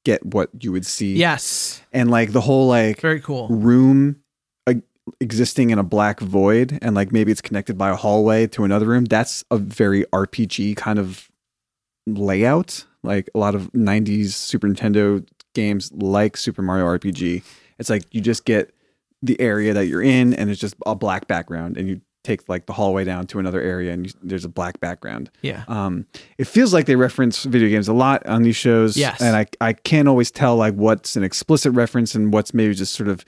[0.05, 1.15] get what you would see.
[1.15, 3.47] Yes, and like the whole like very cool.
[3.49, 4.21] room
[4.67, 4.75] uh,
[5.19, 8.85] existing in a black void and like maybe it's connected by a hallway to another
[8.85, 11.29] room that's a very rpg kind of
[12.05, 17.43] layout like a lot of 90s super nintendo games like super mario rpg
[17.81, 18.73] it's like you just get
[19.21, 22.67] the area that you're in and it's just a black background and you take like
[22.67, 26.05] the hallway down to another area and you, there's a black background Yeah, um,
[26.37, 28.95] it feels like they reference video games a lot on these shows.
[28.95, 29.19] Yes.
[29.21, 32.93] And I, I can't always tell like what's an explicit reference and what's maybe just
[32.93, 33.25] sort of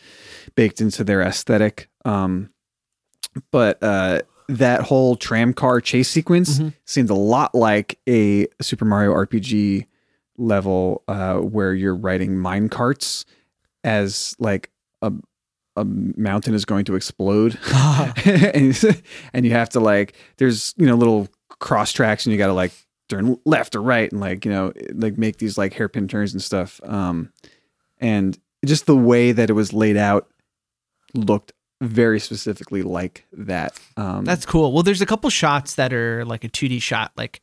[0.56, 1.90] baked into their aesthetic.
[2.06, 2.52] Um,
[3.52, 6.74] but uh, that whole tram car chase sequence Mhm.
[6.86, 9.88] seemed a lot like a Super Mario RPG
[10.38, 13.26] level uh, where you're riding mine carts
[13.84, 14.70] as like
[15.02, 15.12] a
[15.76, 17.58] a mountain is going to explode
[18.26, 19.04] and,
[19.34, 22.54] and you have to like there's you know little cross tracks and you got to
[22.54, 22.72] like
[23.10, 26.42] turn left or right and like you know like make these like hairpin turns and
[26.42, 27.32] stuff um
[28.00, 30.30] and just the way that it was laid out
[31.16, 34.72] looked very specifically like that um That's cool.
[34.72, 37.42] Well, there's a couple shots that are like a 2D shot, like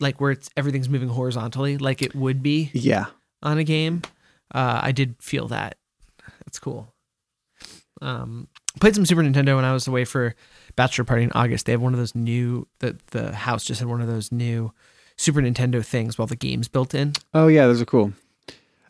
[0.00, 3.06] like where it's everything's moving horizontally, like it would be yeah
[3.42, 4.02] on a game.
[4.54, 5.76] Uh, I did feel that.
[6.46, 6.94] That's cool.
[8.02, 8.48] Um,
[8.80, 10.34] played some Super Nintendo when I was away for
[10.76, 11.66] bachelor party in August.
[11.66, 12.66] They have one of those new.
[12.80, 14.72] The the house just had one of those new
[15.16, 17.12] Super Nintendo things, while the games built in.
[17.34, 18.12] oh yeah those are cool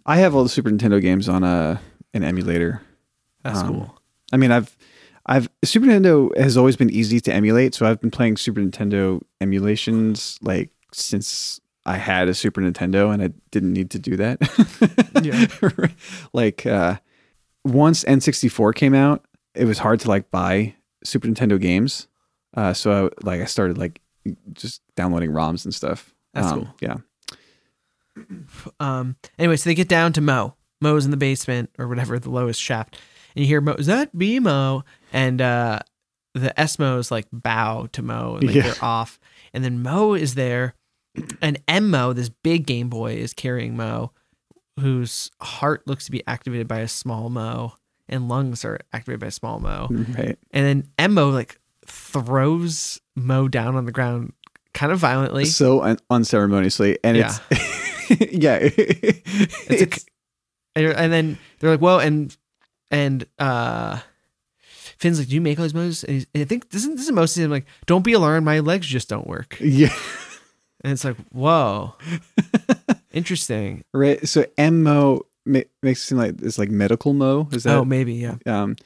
[0.06, 1.80] i have all the super nintendo games on a
[2.14, 2.80] an emulator
[3.42, 4.00] That's Um, cool.
[4.32, 4.76] I mean, I've,
[5.26, 9.20] I've Super Nintendo has always been easy to emulate, so I've been playing Super Nintendo
[9.40, 14.38] emulations like since I had a Super Nintendo, and I didn't need to do that.
[15.22, 15.88] Yeah.
[16.32, 16.96] like uh,
[17.64, 19.24] once N64 came out,
[19.54, 20.74] it was hard to like buy
[21.04, 22.08] Super Nintendo games,
[22.56, 24.00] uh, so I, like I started like
[24.52, 26.14] just downloading ROMs and stuff.
[26.32, 26.74] That's Um, cool.
[26.80, 26.96] Yeah,
[28.80, 29.16] Um.
[29.38, 30.54] Anyway, so they get down to Mo.
[30.80, 32.98] Mo's in the basement or whatever, the lowest shaft,
[33.34, 33.72] and you hear Mo.
[33.74, 34.84] Is that B Mo?
[35.12, 35.80] And uh,
[36.34, 38.62] the Esmos like bow to Mo and like Yeah.
[38.62, 39.18] they're off.
[39.52, 40.74] And then Mo is there,
[41.40, 44.12] and M Mo, this big Game Boy, is carrying Mo,
[44.80, 47.74] whose heart looks to be activated by a small Mo,
[48.08, 49.88] and lungs are activated by a small Mo.
[49.90, 50.38] right.
[50.50, 54.32] And then M Mo like throws Mo down on the ground,
[54.72, 55.44] kind of violently.
[55.44, 57.38] So un- unceremoniously, and Yeah.
[58.10, 60.04] it's yeah, It's
[60.76, 62.36] a, and, then they're like, "Well," and
[62.90, 64.00] and uh,
[64.98, 67.12] Finn's like, "Do you make all these moves?" And I think this is this is
[67.12, 69.94] mostly him like, "Don't be alarmed, my legs just don't work." yeah.
[70.84, 71.94] And it's like, "Whoa,
[73.12, 74.28] interesting." Right.
[74.28, 77.48] So MO ma- makes it seem like it's like medical mo.
[77.52, 77.74] Is that?
[77.74, 78.36] oh, maybe yeah.
[78.46, 78.76] um,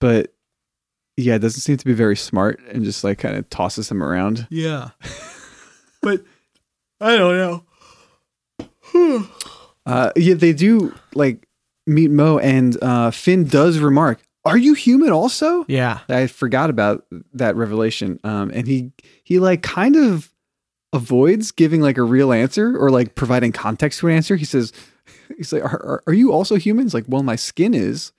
[0.00, 0.34] but
[1.16, 4.02] yeah, it doesn't seem to be very smart and just like kind of tosses him
[4.02, 4.46] around.
[4.50, 4.90] Yeah,
[6.02, 6.22] but
[7.00, 7.64] I don't know.
[9.86, 11.46] Uh, yeah, they do like
[11.86, 17.06] meet Mo, and uh, Finn does remark, "Are you human also?" Yeah, I forgot about
[17.34, 18.20] that revelation.
[18.24, 18.92] Um, and he
[19.24, 20.30] he like kind of
[20.92, 24.36] avoids giving like a real answer or like providing context to an answer.
[24.36, 24.72] He says,
[25.36, 26.94] "He's like, are, are, are you also humans?
[26.94, 28.12] Like, "Well, my skin is,"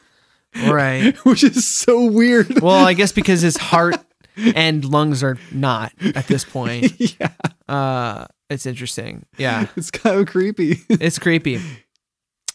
[0.66, 1.14] right.
[1.24, 2.60] which is so weird.
[2.60, 3.96] Well, I guess because his heart
[4.36, 6.92] and lungs are not at this point.
[7.20, 7.32] yeah,
[7.68, 9.24] Uh, it's interesting.
[9.38, 9.66] Yeah.
[9.76, 10.78] it's kind of creepy.
[10.88, 11.60] it's creepy.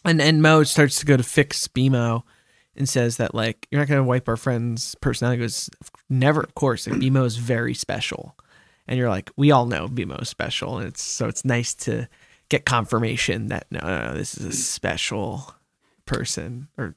[0.04, 2.22] And and Mo starts to go to fix BMO
[2.74, 5.38] and says that like you're not gonna wipe our friend's personality.
[5.40, 5.70] He goes
[6.08, 6.86] never, of course.
[6.88, 8.36] Like BMO is very special,
[8.86, 12.08] and you're like we all know BMO is special, and it's so it's nice to
[12.48, 15.54] get confirmation that no, no, no this is a special
[16.04, 16.94] person or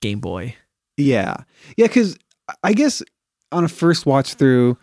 [0.00, 0.56] Game Boy.
[0.96, 1.36] Yeah.
[1.76, 2.16] Yeah, because
[2.62, 3.02] I guess
[3.52, 4.78] on a first watch through,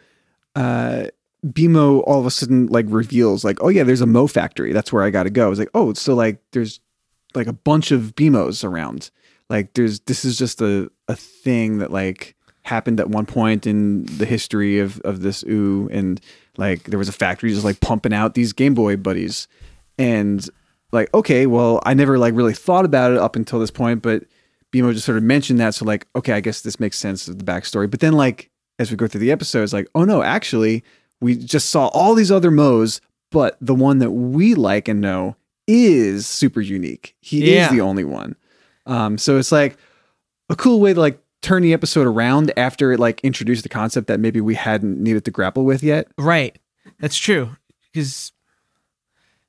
[0.55, 1.05] uh
[1.45, 4.71] BMO all of a sudden like reveals like, oh yeah, there's a Mo factory.
[4.71, 5.49] That's where I gotta go.
[5.49, 6.79] It's like, oh, so like there's
[7.35, 9.09] like a bunch of BMOs around.
[9.49, 14.05] Like there's this is just a, a thing that like happened at one point in
[14.05, 16.19] the history of, of this ooh and
[16.57, 19.47] like there was a factory just like pumping out these Game Boy buddies.
[19.97, 20.47] And
[20.91, 24.23] like, okay, well, I never like really thought about it up until this point, but
[24.71, 25.75] BMO just sort of mentioned that.
[25.75, 27.89] So like, okay, I guess this makes sense of the backstory.
[27.89, 28.49] But then like
[28.79, 30.83] as we go through the episode, it's like, oh no, actually,
[31.21, 33.01] we just saw all these other Mo's,
[33.31, 35.35] but the one that we like and know
[35.67, 37.15] is super unique.
[37.21, 37.65] He Yeah.
[37.65, 38.35] is the only one.
[38.85, 39.77] Um, so it's like
[40.49, 44.07] a cool way to like turn the episode around after it like introduced the concept
[44.07, 46.07] that maybe we hadn't needed to grapple with yet.
[46.17, 46.57] Right.
[46.99, 47.49] That's true.
[47.91, 48.31] Because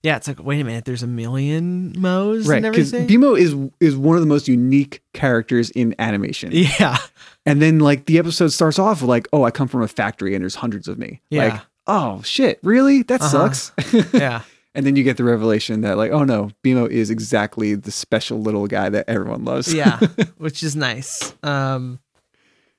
[0.03, 0.85] yeah, it's like wait a minute.
[0.85, 2.63] There's a million Mo's Right.
[2.63, 3.21] and Because everything.
[3.23, 6.51] BMO is is one of the most unique characters in animation.
[6.53, 6.99] yeah.
[7.47, 10.35] And then like the episode starts off with like, oh, I come from a factory
[10.35, 11.23] and there's hundreds of me.
[11.31, 11.45] Yeah.
[11.45, 13.03] Like, oh shit, really?
[13.05, 13.53] That Uh-huh.
[13.53, 13.73] sucks.
[14.13, 14.43] Yeah.
[14.75, 18.41] And then you get the revelation that like, oh no, BMO is exactly the special
[18.41, 19.73] little guy that everyone loves.
[19.73, 19.99] yeah,
[20.39, 21.35] which is nice.
[21.43, 22.01] Um,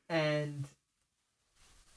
[0.10, 0.68] and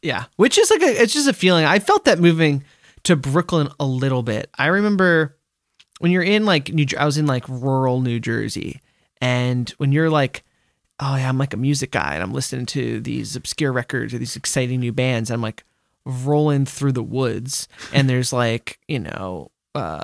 [0.03, 1.65] yeah, which is like a it's just a feeling.
[1.65, 2.65] I felt that moving
[3.05, 4.51] to Brooklyn a little bit.
[4.57, 5.37] I remember
[5.99, 8.81] when you're in like New, I was in like rural New Jersey,
[9.21, 10.45] and when you're like,
[11.01, 14.19] oh yeah, I'm like a music guy, and I'm listening to these obscure records or
[14.19, 15.31] these exciting new bands.
[15.31, 15.65] I'm like
[16.05, 19.51] rolling through the woods, and there's like you know.
[19.79, 20.03] Uh,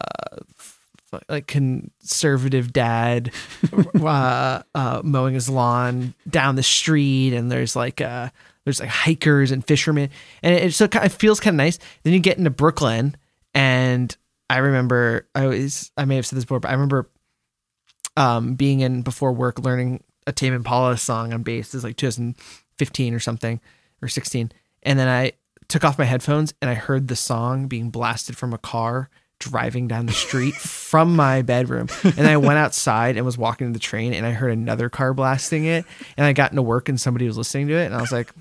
[1.29, 3.31] like conservative dad
[4.01, 8.31] uh, uh, mowing his lawn down the street, and there's like uh,
[8.65, 10.11] there's like hikers and fishermen,
[10.43, 11.79] and it, so it kind of feels kind of nice.
[12.03, 13.17] Then you get into Brooklyn,
[13.55, 14.17] and
[14.51, 17.11] I remember I always I may have said this before, but I remember
[18.17, 21.75] um, being in before work learning a Tame Impala song on bass.
[21.75, 23.61] Is like 2015 or something
[24.03, 24.53] or 16,
[24.83, 25.33] and then I
[25.69, 29.09] took off my headphones and I heard the song being blasted from a car
[29.39, 31.89] driving down the street from my bedroom.
[32.17, 35.13] And I went outside and was walking to the train and I heard another car
[35.13, 35.85] blasting it.
[36.17, 37.87] And I got into work and somebody was listening to it.
[37.87, 38.33] And I was like,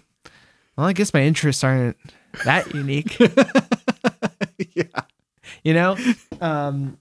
[0.78, 1.98] well, I guess my interests aren't
[2.46, 3.18] that unique.
[4.76, 5.02] yeah.
[5.64, 5.98] you know
[6.42, 6.98] um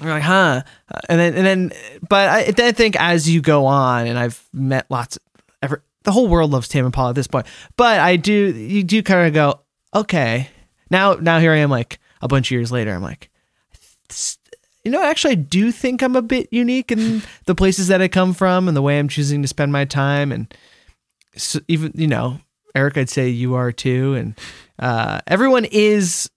[0.00, 0.62] you're like huh
[1.08, 1.72] and then and then
[2.08, 5.22] but I, then I think as you go on and i've met lots of
[5.62, 7.46] ever the whole world loves Tame Impala at this point
[7.76, 9.60] but i do you do kind of go
[9.94, 10.48] okay
[10.90, 13.30] now now here i am like a bunch of years later i'm like
[14.84, 18.08] you know actually i do think i'm a bit unique in the places that i
[18.08, 20.52] come from and the way i'm choosing to spend my time and
[21.36, 22.38] so even you know
[22.74, 24.38] eric i'd say you are too and
[24.78, 26.30] uh everyone is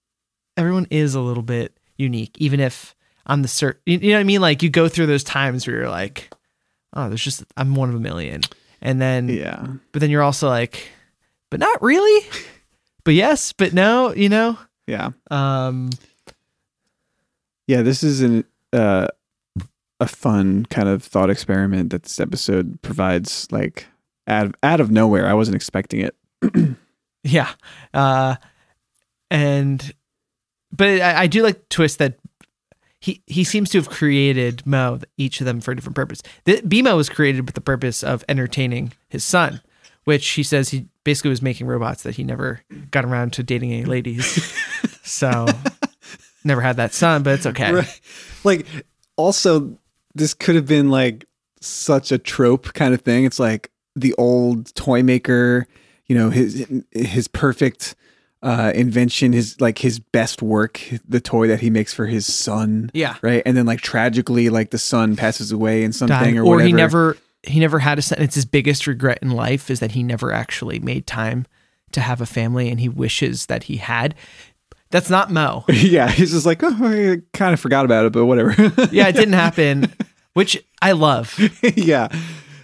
[0.56, 2.94] everyone is a little bit unique, even if
[3.26, 3.76] I'm the cert.
[3.86, 4.40] You you know what I mean?
[4.40, 6.30] Like you go through those times where you're like,
[6.94, 8.42] oh, there's just I'm one of a million,
[8.80, 9.66] and then Yeah.
[9.92, 10.88] but then you're also like,
[11.50, 12.26] but not really,
[13.04, 14.58] but yes, but no, you know.
[14.86, 15.10] Yeah.
[15.30, 15.90] Um,
[17.66, 19.08] Yeah, this is an uh,
[19.98, 23.48] a fun kind of thought experiment that this episode provides.
[23.50, 23.86] Like
[24.26, 26.16] out of, out of nowhere, I wasn't expecting it.
[27.24, 27.52] yeah,
[27.94, 28.36] uh,
[29.30, 29.92] and
[30.70, 32.18] but I, I do like the twist that.
[32.98, 36.22] He, he seems to have created Mo, each of them for a different purpose.
[36.44, 39.60] The, BMO was created with the purpose of entertaining his son,
[40.04, 43.72] which he says he basically was making robots that he never got around to dating
[43.72, 44.52] any ladies.
[45.06, 45.46] so
[46.44, 47.72] never had that son, but it's okay.
[47.72, 48.00] Right.
[48.44, 48.66] Like,
[49.16, 49.78] also,
[50.14, 51.24] this could have been like
[51.60, 53.24] such a trope kind of thing.
[53.24, 55.66] It's like the old toy maker,
[56.06, 57.94] you know, his his perfect
[58.42, 62.90] uh, invention, his like his best work, the toy that he makes for his son.
[62.94, 63.16] Yeah.
[63.22, 63.42] Right.
[63.44, 66.36] And then like tragically, like the son passes away in something Died.
[66.36, 66.66] or or whatever.
[66.66, 68.20] he never he never had a son.
[68.20, 71.46] It's his biggest regret in life is that he never actually made time
[71.92, 74.14] to have a family, and he wishes that he had.
[74.90, 75.64] That's not Mo.
[75.68, 76.08] yeah.
[76.08, 78.50] He's just like, oh, I kind of forgot about it, but whatever.
[78.92, 79.92] Yeah, it didn't happen,
[80.34, 81.38] which I love.
[81.76, 82.08] yeah.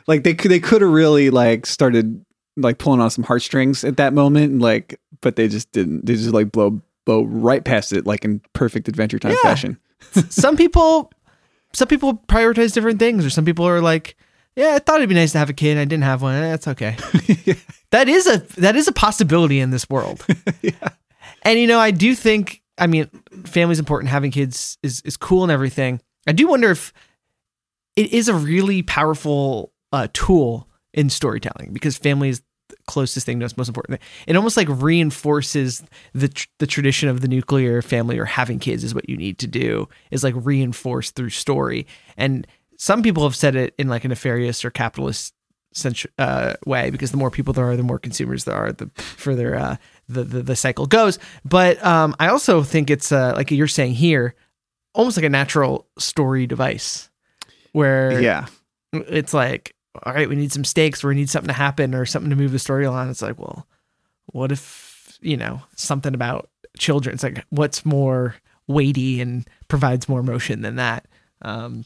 [0.06, 2.24] Like they could they could have really like started
[2.56, 6.06] like pulling on some heartstrings at that moment, like, but they just didn't.
[6.06, 9.42] They just like blow blow right past it, like in perfect Adventure Time Yeah.
[9.42, 9.78] fashion.
[10.28, 11.12] Some people,
[11.72, 14.16] some people prioritize different things, or some people are like,
[14.56, 15.78] "Yeah, I thought it'd be nice to have a kid.
[15.78, 16.34] I didn't have one.
[16.34, 16.96] Eh, That's okay."
[17.90, 20.24] That is a that is a possibility in this world.
[21.42, 23.08] And you know, I do think, I mean,
[23.44, 24.10] family's important.
[24.10, 26.00] Having kids is is cool and everything.
[26.26, 26.92] I do wonder if
[27.96, 33.40] it is a really powerful uh, tool in storytelling because family is the closest thing
[33.40, 34.00] to us, most important.
[34.26, 35.82] It almost like reinforces
[36.14, 39.38] the tr- the tradition of the nuclear family or having kids is what you need
[39.38, 41.86] to do is like reinforced through story.
[42.16, 42.46] And
[42.78, 45.34] some people have said it in like a nefarious or capitalist
[45.74, 48.90] centr- uh, way because the more people there are, the more consumers there are, the
[48.96, 49.76] further uh,
[50.12, 51.18] the, the the cycle goes.
[51.44, 54.34] But um, I also think it's uh, like you're saying here,
[54.94, 57.10] almost like a natural story device,
[57.72, 58.46] where Yeah.
[58.92, 62.06] it's like, all right, we need some stakes, or we need something to happen, or
[62.06, 63.10] something to move the story along.
[63.10, 63.66] It's like, well,
[64.26, 66.48] what if you know something about
[66.78, 67.14] children?
[67.14, 68.34] It's like, what's more
[68.66, 71.06] weighty and provides more emotion than that?
[71.42, 71.84] Um,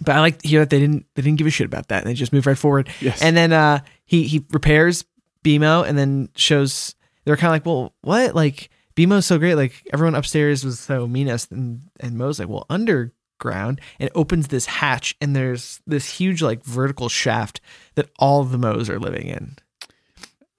[0.00, 2.02] but I like to hear that they didn't they didn't give a shit about that.
[2.02, 2.90] and They just moved right forward.
[3.00, 3.22] Yes.
[3.22, 5.04] And then uh, he he repairs
[5.42, 6.94] BMO and then shows
[7.26, 8.34] they're kind of like, well, what?
[8.34, 9.56] Like BMO's so great.
[9.56, 14.06] Like everyone upstairs was so mean to us, and and Mo's like, well, underground, and
[14.08, 17.60] it opens this hatch, and there's this huge like vertical shaft
[17.96, 19.56] that all the Mo's are living in.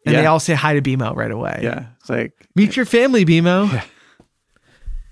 [0.06, 1.60] And they all say hi to BMO right away.
[1.62, 1.88] Yeah.
[2.00, 3.72] It's like Meet your family, BMO.
[3.74, 3.84] Yeah.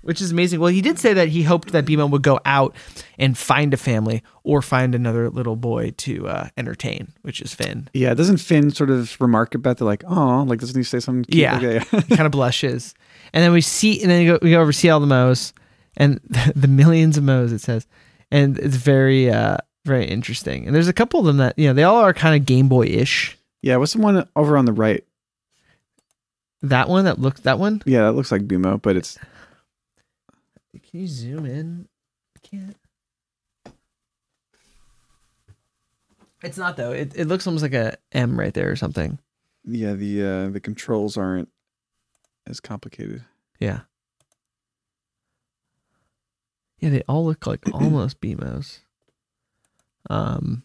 [0.06, 0.60] Which is amazing.
[0.60, 2.74] Well, he did say that he hoped that BMO would go out
[3.18, 7.88] and find a family or find another little boy to uh, entertain, which is Finn.
[7.92, 8.14] yeah.
[8.14, 11.24] Doesn't Finn sort of remark about the like, oh, like doesn't he say something?
[11.24, 11.42] Cute?
[11.42, 11.56] Yeah.
[11.56, 12.00] Okay, yeah.
[12.02, 12.94] He kind of blushes.
[13.32, 15.52] And then we see, and then we go, we go over see all the Mo's
[15.96, 16.20] and
[16.54, 17.86] the millions of Mo's, it says.
[18.30, 20.66] And it's very, uh, very interesting.
[20.66, 22.68] And there's a couple of them that, you know, they all are kind of Game
[22.68, 23.36] Boy ish.
[23.62, 23.76] yeah.
[23.76, 25.04] What's the one over on the right?
[26.62, 27.82] That one that looks, that one.
[27.84, 29.18] Yeah, that looks like BMO, but it's
[30.82, 31.88] Can you zoom in?
[32.36, 32.76] I can't.
[36.42, 36.92] It's not though.
[36.92, 39.18] It, it looks almost like a M right there or something.
[39.64, 39.94] yeah.
[39.94, 41.48] The uh the controls aren't
[42.46, 43.24] as complicated.
[43.58, 43.80] Yeah.
[46.78, 48.80] Yeah, they all look like almost BMOs.
[50.10, 50.62] Um.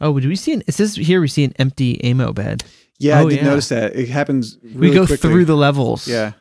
[0.00, 0.62] Oh, do we see an?
[0.66, 2.64] It says here we see an empty AMO bed.
[2.98, 3.44] Yeah, Oh, I did yeah.
[3.44, 3.94] notice that.
[3.96, 4.58] It happens.
[4.74, 5.16] we go quickly.
[5.30, 6.06] through the levels.
[6.08, 6.32] Yeah.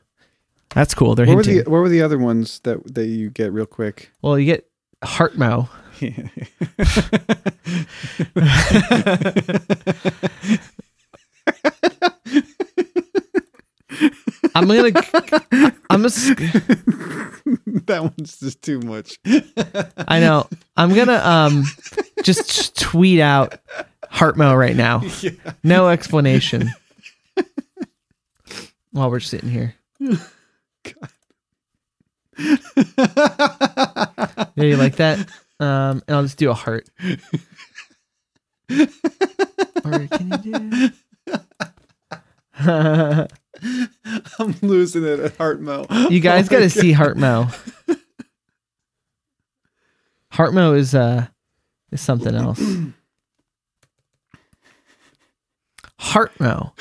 [0.74, 1.16] That's cool.
[1.16, 1.64] They're What were hinting.
[1.66, 4.12] the What were the other ones that that you get real quick?
[4.22, 4.66] well, you get
[5.04, 5.70] Heartmo.
[14.56, 14.92] I'm gonna.
[15.90, 16.10] I'm gonna.
[17.86, 19.18] that one's just too much.
[19.98, 20.48] I know.
[20.78, 21.64] I'm gonna um
[22.24, 23.60] just tweet out
[24.12, 25.02] Heartmo right now.
[25.64, 26.72] No explanation.
[28.92, 29.76] While we're sitting here.
[34.56, 35.20] Yeah, you like that?
[35.60, 36.90] Um, and I'll just do a heart.
[38.70, 40.92] or can you do?
[44.40, 46.10] I'm losing it at Heartmo.
[46.12, 47.56] You guys got to see Heartmo.
[50.34, 51.28] Heartmo is uh
[51.92, 52.62] is something else.
[56.00, 56.72] Heartmo.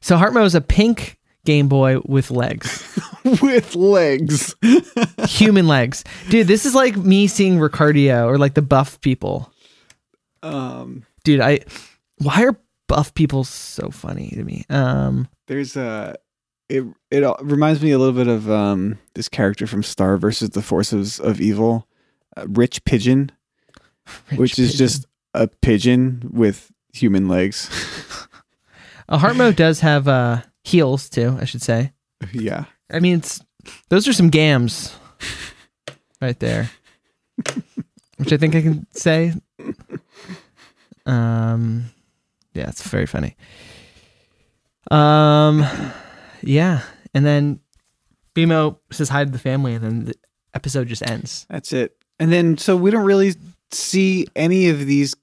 [0.00, 2.98] So Heartmo is a pink Game Boy with legs,
[3.42, 4.54] with legs.
[5.26, 6.04] human legs.
[6.28, 9.52] Dude, this is like me seeing Ricardio or like the buff people.
[10.42, 11.60] Um, Dude, I
[12.18, 12.56] why are
[12.88, 14.64] buff people so funny to me?
[14.68, 16.16] Um there's a.
[16.68, 20.62] It it reminds me a little bit of um this character from Star versus the
[20.62, 21.86] Forces of Evil,
[22.36, 23.30] uh, Rich Pigeon,
[24.36, 27.68] which is just a pigeon with human legs.
[29.08, 31.92] a Heartmo does have uh heels too, I should say.
[32.32, 32.64] yeah.
[32.90, 33.40] I mean, it's
[33.88, 34.94] those are some gams
[36.20, 36.70] right there,
[38.16, 39.32] which I think I can say.
[41.06, 41.86] Um,
[42.54, 43.36] yeah, it's very funny.
[44.90, 45.64] Um,
[46.42, 46.82] yeah,
[47.14, 47.60] and then
[48.34, 50.14] BMO says hi to the family, and then the
[50.54, 51.46] episode just ends.
[51.48, 51.96] That's it.
[52.18, 53.34] And then so we don't really
[53.70, 55.14] see any of these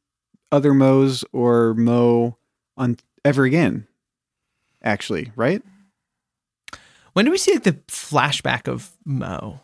[0.51, 2.37] other Moes or Mo
[2.77, 3.87] on ever again.
[4.83, 5.61] Actually, right?
[7.13, 9.59] When do we see like the flashback of Mo?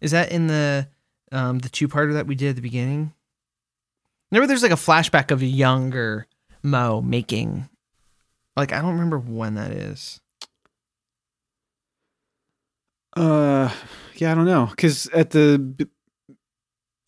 [0.00, 0.88] Is that in the
[1.32, 3.12] um the two parter that we did at the beginning?
[4.30, 6.26] Remember, there's like a flashback of a younger
[6.62, 7.68] Mo making.
[8.56, 10.20] Like I don't remember when that is.
[13.16, 13.70] Uh,
[14.16, 15.86] yeah, I don't know, because at the b-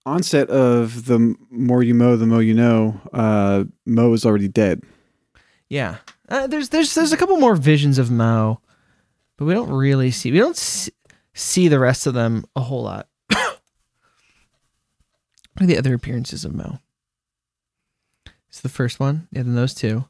[0.05, 4.83] onset of the more you Moe, the more you know, uh, Mo is already dead.
[5.69, 5.97] Yeah,
[6.29, 8.61] uh, there's there's there's a couple more visions of Mo,
[9.37, 10.93] but we don't really see we don't see,
[11.35, 13.09] see the rest of them a whole lot.
[13.29, 13.61] what
[15.61, 16.79] are the other appearances of Mo?
[18.49, 19.29] It's the first one.
[19.31, 20.07] Yeah, then those two.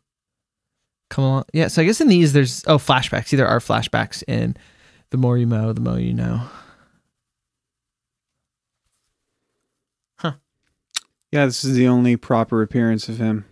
[1.08, 1.44] Come along.
[1.52, 3.28] Yeah, so I guess in these there's oh flashbacks.
[3.28, 4.56] See, there are flashbacks in
[5.10, 6.42] the more you Moe, the more you know.
[10.16, 10.34] Huh.
[11.30, 13.44] Yeah, this is the only proper appearance of him.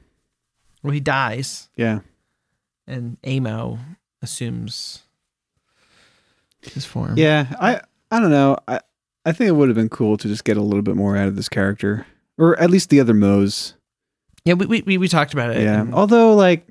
[0.83, 2.01] Well, he dies, Yeah,
[2.87, 3.79] and Amo
[4.23, 5.03] assumes
[6.63, 7.15] his form.
[7.17, 7.55] yeah.
[7.61, 7.81] I
[8.11, 8.57] I don't know.
[8.69, 8.81] I
[9.27, 11.29] I think it would have been cool to just get a little bit more out
[11.29, 12.07] of this character,
[12.39, 13.75] or at least the other Moes.
[14.45, 14.55] yeah.
[14.55, 15.63] We we we talked about it.
[15.63, 15.81] Yeah.
[15.83, 16.67] and- Although, like,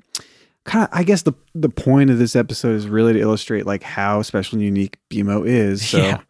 [0.64, 3.82] kind of, I guess the the point of this episode is really to illustrate like
[3.82, 5.88] how special and unique BMO is.
[5.88, 6.20] So, Yeah.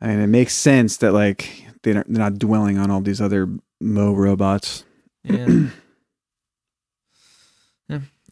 [0.00, 3.48] I mean, it makes sense that like they they're not dwelling on all these other
[3.80, 4.84] Mo robots.
[5.24, 5.46] Yeah.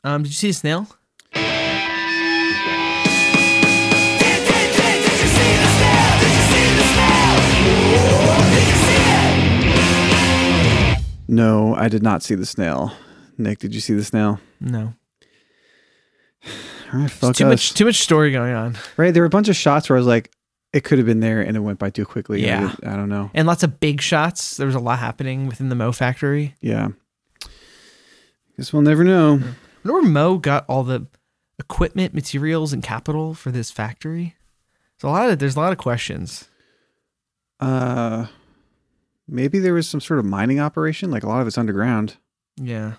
[0.08, 0.86] Um, did you see a snail?
[11.30, 12.90] No, I did not see the snail.
[13.36, 14.40] Nick, did you see the snail?
[14.60, 14.94] No.
[16.92, 17.50] All right, fuck too us.
[17.50, 18.78] much too much story going on.
[18.96, 20.32] Right, there were a bunch of shots where I was like,
[20.72, 22.42] it could have been there, and it went by too quickly.
[22.44, 22.74] I Yeah.
[22.80, 23.30] did- I, don't know.
[23.34, 24.56] And lots of big shots.
[24.56, 26.54] There was a lot happening within the Mo factory.
[26.62, 26.88] Yeah,
[28.56, 29.40] guess we'll never know.
[29.42, 31.06] I where Mo got all the
[31.58, 34.36] equipment, materials, and capital for this factory.
[34.98, 36.48] So a lot of there's a lot of questions.
[37.60, 38.26] Uh,
[39.26, 41.10] maybe there was some sort of mining operation.
[41.10, 42.16] Like a lot of it's underground.
[42.56, 42.94] Yeah.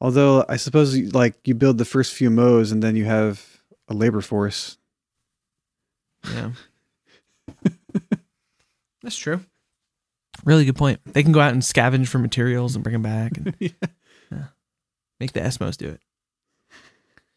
[0.00, 3.94] Although I suppose like you build the first few mows and then you have a
[3.94, 4.78] labor force.
[6.32, 6.52] Yeah.
[9.02, 9.40] That's true.
[10.44, 11.00] Really good point.
[11.04, 13.70] They can go out and scavenge for materials and bring them back and Yeah.
[15.22, 15.96] Make the Esmos do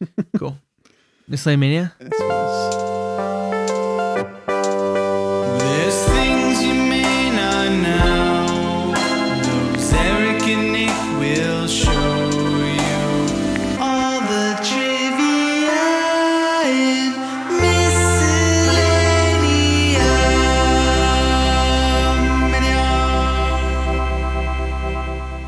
[0.02, 0.30] it.
[0.40, 0.58] cool.
[1.28, 1.92] Miscellaneous?
[2.00, 2.75] There's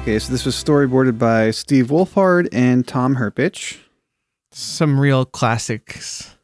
[0.07, 3.79] Okay, so this was storyboarded by Steve Wolfhard and Tom Herpich.
[4.53, 6.37] Some real classics,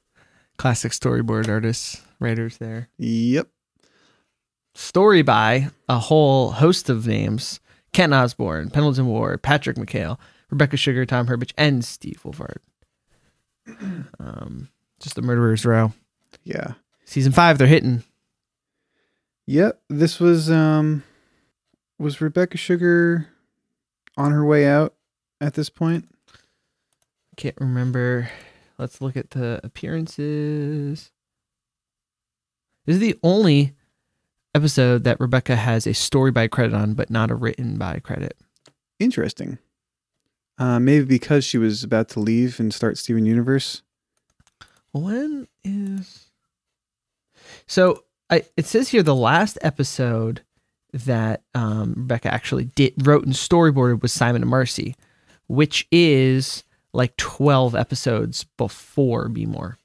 [0.58, 2.90] classic storyboard artists, writers there.
[2.98, 3.48] Yep.
[4.76, 7.62] Story by a whole host of names
[7.94, 10.18] Ken Osborne, Pendleton Ward, Patrick McHale,
[10.50, 12.58] Rebecca Sugar, Tom Herpich, and Steve Wolfhard.
[14.20, 14.68] Um,
[15.00, 15.94] just the murderer's row.
[16.44, 16.74] Yeah.
[17.06, 18.04] Season five, they're hitting.
[19.46, 19.82] Yep.
[19.90, 21.06] This was um
[21.98, 23.30] was Rebecca Sugar
[24.18, 24.94] on her way out
[25.42, 26.08] at this point?
[26.30, 28.30] I can't remember.
[28.78, 31.12] Let's look at the appearances.
[32.86, 33.74] This is the only
[34.54, 38.38] episode that Rebecca has a story by credit on, but not a written by credit.
[39.00, 39.58] Interesting.
[40.58, 43.82] Uh, maybe because she was about to leave and start Steven Universe.
[44.92, 46.30] When is
[47.66, 48.04] so?
[48.30, 50.44] I it says here the last episode
[50.94, 54.96] that um, Rebecca actually did wrote and storyboarded was Simon and Marcy,
[55.48, 56.64] which is
[56.94, 59.78] like twelve episodes before Be More,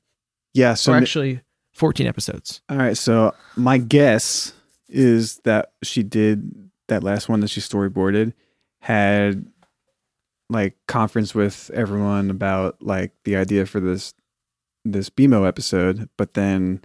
[0.54, 0.74] Yeah.
[0.74, 1.40] So or actually
[1.72, 2.60] fourteen episodes.
[2.68, 2.96] all right.
[2.96, 4.52] So my guess
[4.88, 8.32] is that she did that last one that she storyboarded
[8.80, 9.46] had
[10.50, 14.14] like conference with everyone about like the idea for this
[14.84, 16.82] this BMO episode, but then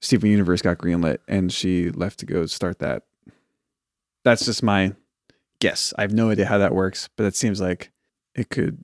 [0.00, 3.04] Steven Universe got greenlit and she left to go start that.
[4.24, 4.94] That's just my
[5.60, 5.94] guess.
[5.96, 7.90] I have no idea how that works, but it seems like
[8.34, 8.78] it could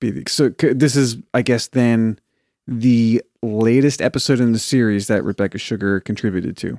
[0.00, 0.50] be the, so.
[0.50, 2.18] Could, this is, I guess, then
[2.66, 6.78] the latest episode in the series that Rebecca Sugar contributed to.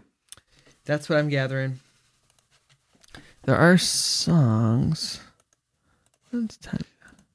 [0.86, 1.80] That's what I'm gathering.
[3.44, 5.20] There are songs.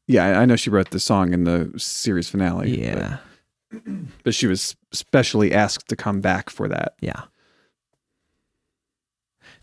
[0.06, 2.70] Yeah, I know she wrote the song in the series finale.
[2.70, 3.18] but- Yeah,
[4.24, 6.94] but, she was specially asked to come back for that.
[7.00, 7.22] yeah.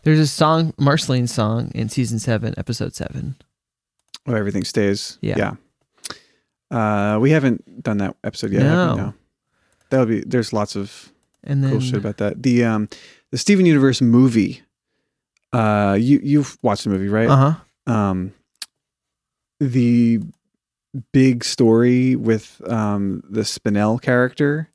[0.04, 3.36] There's a song, Marceline's song, in season seven, episode seven.
[4.26, 5.18] Oh, everything stays.
[5.20, 5.54] Yeah.
[6.70, 7.14] Yeah.
[7.14, 8.62] Uh, we haven't done that episode yet.
[8.62, 8.94] No.
[8.94, 9.14] no.
[9.90, 10.20] That'll be.
[10.20, 12.42] There's lots of And then cool shit about that.
[12.42, 12.88] The um,
[13.30, 14.62] the Steven Universe movie.
[15.52, 17.28] Uh, you you've watched the movie, right?
[17.28, 17.36] uh
[17.86, 17.92] huh.
[17.92, 18.32] um
[19.60, 20.20] the
[21.12, 24.70] big story with um the Spinell character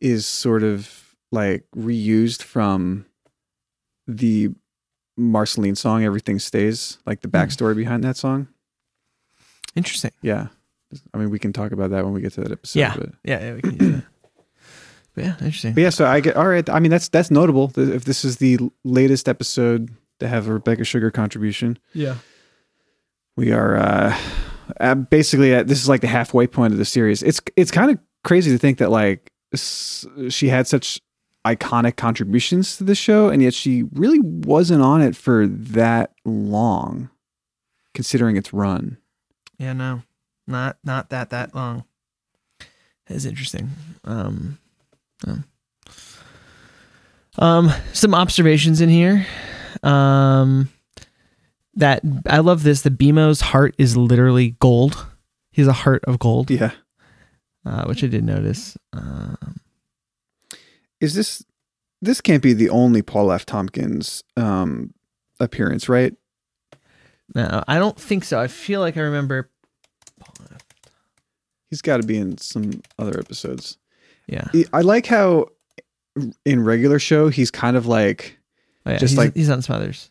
[0.00, 3.06] is sort of like reused from
[4.08, 4.48] the
[5.16, 7.36] Marceline song Everything Stays, like the Hmm.
[7.36, 8.48] backstory behind that song.
[9.76, 10.12] Interesting.
[10.22, 10.48] Yeah.
[11.12, 12.80] I mean we can talk about that when we get to that episode.
[12.80, 12.94] Yeah.
[12.96, 14.04] But, Yeah, yeah, we can use that.
[15.14, 15.74] But yeah, interesting.
[15.74, 16.68] but yeah, so I get all right.
[16.70, 19.90] I mean that's that's notable if this is the latest episode
[20.20, 21.76] to have a Rebecca Sugar contribution.
[21.92, 22.16] Yeah.
[23.36, 24.16] we are uh,
[24.80, 27.90] uh basically at, this is like the halfway point of the series it's it's kind
[27.90, 29.32] of crazy to think that like
[30.28, 31.00] she had such
[31.46, 37.08] iconic contributions to the show and yet she really wasn't on it for that long
[37.94, 38.98] considering its run
[39.58, 40.02] Yeah, no,
[40.46, 41.84] not not that that long.
[43.08, 43.70] Is interesting.
[44.04, 44.58] Um,
[45.26, 45.44] um,
[47.38, 49.26] um, some observations in here.
[49.82, 50.68] Um,
[51.74, 52.82] that I love this.
[52.82, 55.06] The BMO's heart is literally gold.
[55.50, 56.72] He's a heart of gold, yeah
[57.68, 58.76] uh, which I did notice.
[58.92, 59.60] Um,
[61.00, 61.44] is this
[62.02, 64.92] this can't be the only paul f tompkins um
[65.40, 66.14] appearance right
[67.34, 68.40] no, I don't think so.
[68.40, 69.50] I feel like I remember.
[71.68, 73.76] he's got to be in some other episodes
[74.26, 75.48] Yeah, i like how
[76.46, 78.38] in regular show he's kind of like
[78.86, 80.10] oh, yeah Just he's, like- he's on Smothers.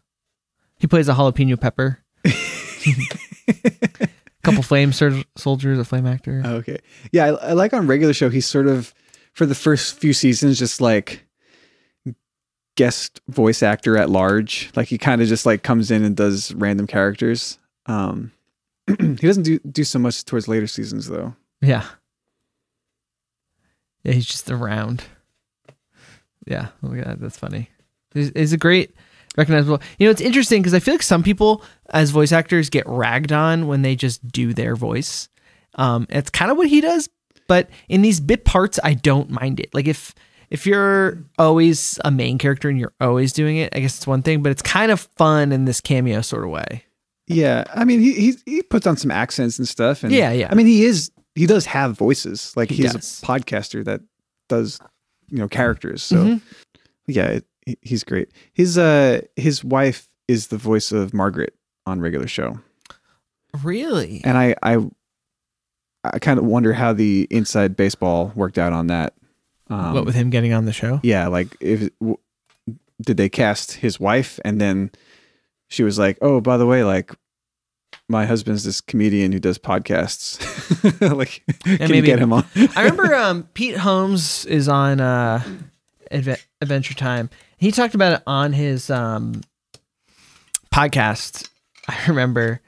[0.80, 2.04] He plays a jalapeno pepper.
[2.24, 2.32] A
[4.44, 6.44] couple flame soldiers, a flame actor.
[6.46, 6.78] Okay.
[7.12, 8.94] Yeah, I, I like on regular show he's sort of
[9.38, 11.24] for the first few seasons just like
[12.76, 14.72] guest voice actor at large.
[14.76, 17.60] Like he kind of just like comes in and does random characters.
[17.86, 18.32] Um
[19.00, 21.36] he doesn't do do so much towards later seasons though.
[21.62, 21.86] Yeah.
[24.02, 25.04] Yeah, he's just around.
[26.48, 27.70] Yeah, oh god, that's funny.
[28.16, 28.96] He's a great
[29.38, 29.82] recognizable.
[30.00, 31.62] You know, it's interesting because I feel like some people
[31.92, 35.30] as voice actors get ragged on when they just do their voice.
[35.76, 37.08] Um, it's kind of what he does,
[37.48, 39.74] but in these bit parts, I don't mind it.
[39.74, 40.14] Like if
[40.50, 44.22] if you're always a main character and you're always doing it, I guess it's one
[44.22, 46.84] thing, but it's kind of fun in this cameo sort of way.
[47.28, 50.48] Yeah, I mean he he he puts on some accents and stuff and Yeah, yeah.
[50.50, 52.54] I mean he is he does have voices.
[52.56, 53.22] Like He he's does.
[53.22, 54.02] a podcaster that
[54.50, 54.80] does
[55.30, 56.02] you know characters.
[56.04, 56.42] So Mhm.
[57.08, 58.32] yeah, it, he's great.
[58.54, 61.54] His uh his wife is the voice of Margaret
[61.86, 62.60] on regular show.
[63.64, 64.22] Really?
[64.24, 64.78] and I I
[66.14, 69.14] I kind of wonder how the inside baseball worked out on that.
[69.70, 71.00] Um, what with him getting on the show?
[71.04, 72.18] yeah, like if w-
[73.02, 74.92] did they cast his wife and then
[75.68, 77.14] she was like, "Oh, by the way, like
[78.10, 80.40] my husband's this comedian who does podcasts.
[81.18, 82.46] like, can you maybe- get him on?"
[82.76, 85.44] I remember um, Pete Holmes is on uh,
[86.12, 87.30] Adve- Adventure Time.
[87.58, 89.42] He talked about it on his um,
[90.74, 91.50] podcast.
[91.88, 92.62] I remember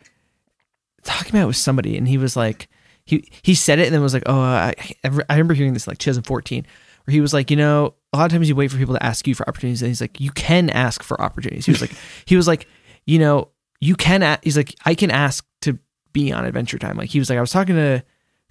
[1.03, 2.67] talking about it with somebody, and he was like,
[3.09, 5.91] he he said it and then was like, oh, I, I remember hearing this in,
[5.91, 6.65] like 2014,
[7.05, 9.03] where he was like, you know, a lot of times you wait for people to
[9.03, 11.65] ask you for opportunities, and he's like, you can ask for opportunities.
[11.65, 11.91] He was like,
[12.25, 12.67] he was like,
[13.05, 13.49] you know,
[13.81, 14.21] you can.
[14.21, 15.79] A-, he's like, I can ask to
[16.13, 16.97] be on Adventure Time.
[16.97, 18.03] Like he was like, I was talking to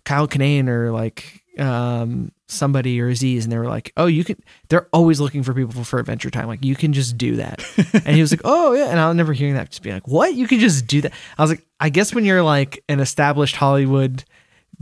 [0.05, 4.37] Kyle Kinane or like um somebody or Aziz and they were like, "Oh, you can
[4.69, 6.47] they're always looking for people for Adventure Time.
[6.47, 7.63] Like you can just do that."
[8.07, 10.09] and he was like, "Oh, yeah." And I was never hearing that just being like,
[10.09, 10.35] "What?
[10.35, 13.57] You can just do that?" I was like, "I guess when you're like an established
[13.57, 14.25] Hollywood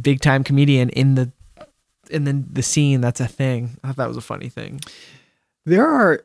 [0.01, 1.33] big time comedian in the
[2.11, 4.81] in the the scene, that's a thing." I thought that was a funny thing.
[5.65, 6.23] There are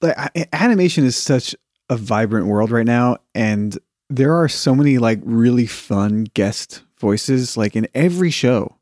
[0.00, 1.54] like animation is such
[1.88, 3.78] a vibrant world right now and
[4.10, 8.76] there are so many like really fun guest voices like in every show.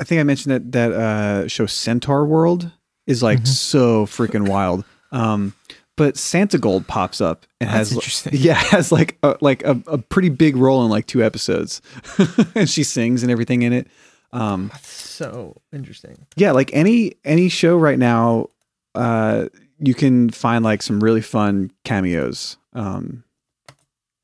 [0.00, 2.70] I think I mentioned that that uh show Centaur World
[3.06, 4.84] is like so freaking wild.
[5.10, 5.54] Um
[5.98, 8.32] but Santigold pops up and That's has interesting.
[8.36, 11.82] yeah, has like a, like a, a pretty big role in like two episodes.
[12.54, 13.88] and she sings and everything in it.
[14.32, 16.26] Um So interesting.
[16.36, 18.48] yeah like any any show right now
[18.94, 23.24] uh you can find like some really fun cameos um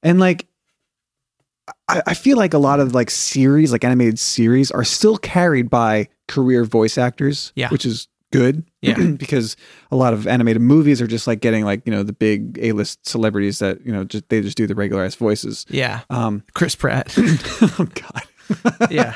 [0.03, 0.47] and like
[1.89, 5.71] I, I feel like a lot of like series like animated series are still carried
[5.71, 7.71] by career voice actors Yeah.
[7.71, 8.09] which is
[8.39, 8.99] good Yeah.
[9.17, 9.57] because
[9.91, 13.07] a lot of animated movies are just like getting like you know the big a-list
[13.07, 16.01] celebrities that you know just they just do the regular ass voices Yeah.
[16.11, 17.15] um Chris Pratt.
[17.19, 19.15] oh god yeah.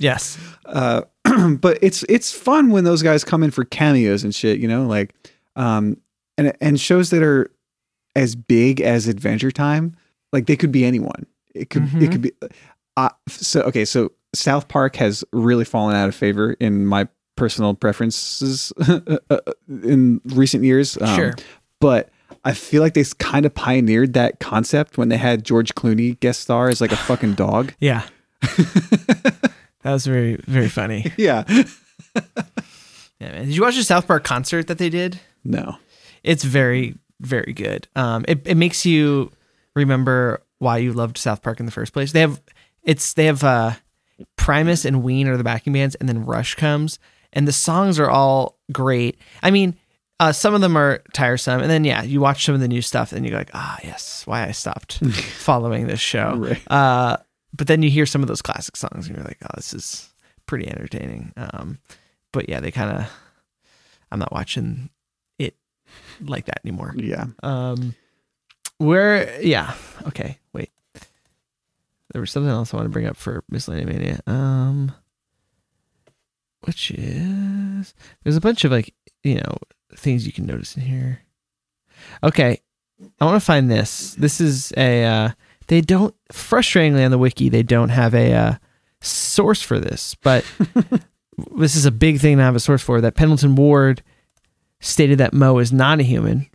[0.00, 0.38] Yes.
[0.66, 1.02] uh,
[1.60, 4.86] but it's it's fun when those guys come in for cameos and shit, you know,
[4.86, 5.14] like
[5.54, 5.96] um
[6.36, 7.48] and and shows that are
[8.16, 9.94] as big as Adventure Time,
[10.32, 11.26] like they could be anyone.
[11.54, 12.12] It could it Mhm.
[12.12, 12.32] could be
[12.96, 17.74] uh, so okay, so South Park has really fallen out of favor in my personal
[17.74, 20.98] preferences uh, in recent years.
[21.00, 21.34] Um, Sure.
[21.80, 22.08] But
[22.44, 26.40] I feel like they kind of pioneered that concept when they had George Clooney guest
[26.40, 27.74] star as like a fucking dog.
[27.80, 28.02] Yeah.
[28.40, 29.50] that
[29.84, 31.12] was very very funny.
[31.16, 31.44] Yeah.
[33.18, 33.46] Yeah, man.
[33.46, 35.18] Did you watch the South Park concert that they did?
[35.42, 35.78] No.
[36.22, 37.88] It's very, very good.
[37.96, 39.32] Um, it, it makes you
[39.74, 42.12] remember why you loved South Park in the first place.
[42.12, 42.42] They have
[42.82, 43.72] it's they have uh
[44.36, 46.98] Primus and Ween are the backing bands, and then Rush comes,
[47.32, 49.18] and the songs are all great.
[49.42, 49.76] I mean,
[50.18, 52.80] uh, some of them are tiresome, and then yeah, you watch some of the new
[52.82, 55.04] stuff, and you're like, ah, yes, why I stopped
[55.38, 56.34] following this show.
[56.36, 56.62] Right.
[56.70, 57.18] Uh,
[57.54, 60.08] but then you hear some of those classic songs, and you're like, oh, this is
[60.46, 61.32] pretty entertaining.
[61.36, 61.78] Um,
[62.32, 63.10] but yeah, they kind of,
[64.10, 64.90] I'm not watching
[65.38, 65.54] it
[66.24, 66.94] like that anymore.
[66.96, 67.26] Yeah.
[67.42, 67.94] Um,
[68.78, 69.74] where, yeah,
[70.06, 70.70] okay, wait.
[72.12, 74.20] There was something else I want to bring up for Miscellaneous Mania.
[74.26, 74.92] Um,
[76.66, 79.56] which is there's a bunch of like you know
[79.94, 81.22] things you can notice in here.
[82.22, 82.60] Okay,
[83.20, 84.14] I want to find this.
[84.14, 85.30] This is a uh,
[85.68, 88.54] they don't frustratingly on the wiki they don't have a uh,
[89.00, 90.44] source for this, but
[91.56, 93.00] this is a big thing to have a source for.
[93.00, 94.02] That Pendleton Ward
[94.80, 96.48] stated that Moe is not a human.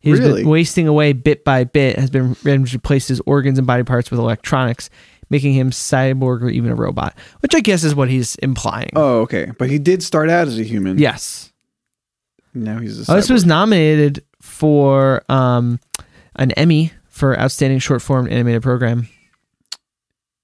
[0.00, 0.42] He's Really?
[0.42, 4.20] been wasting away bit by bit, has been replaced his organs and body parts with
[4.20, 4.90] electronics,
[5.30, 8.90] making him cyborg or even a robot, which I guess is what he's implying.
[8.94, 9.52] Oh, okay.
[9.58, 10.98] But he did start out as a human.
[10.98, 11.52] Yes.
[12.54, 15.78] Now he's a Oh, this was nominated for um,
[16.36, 19.08] an Emmy for outstanding short form animated program.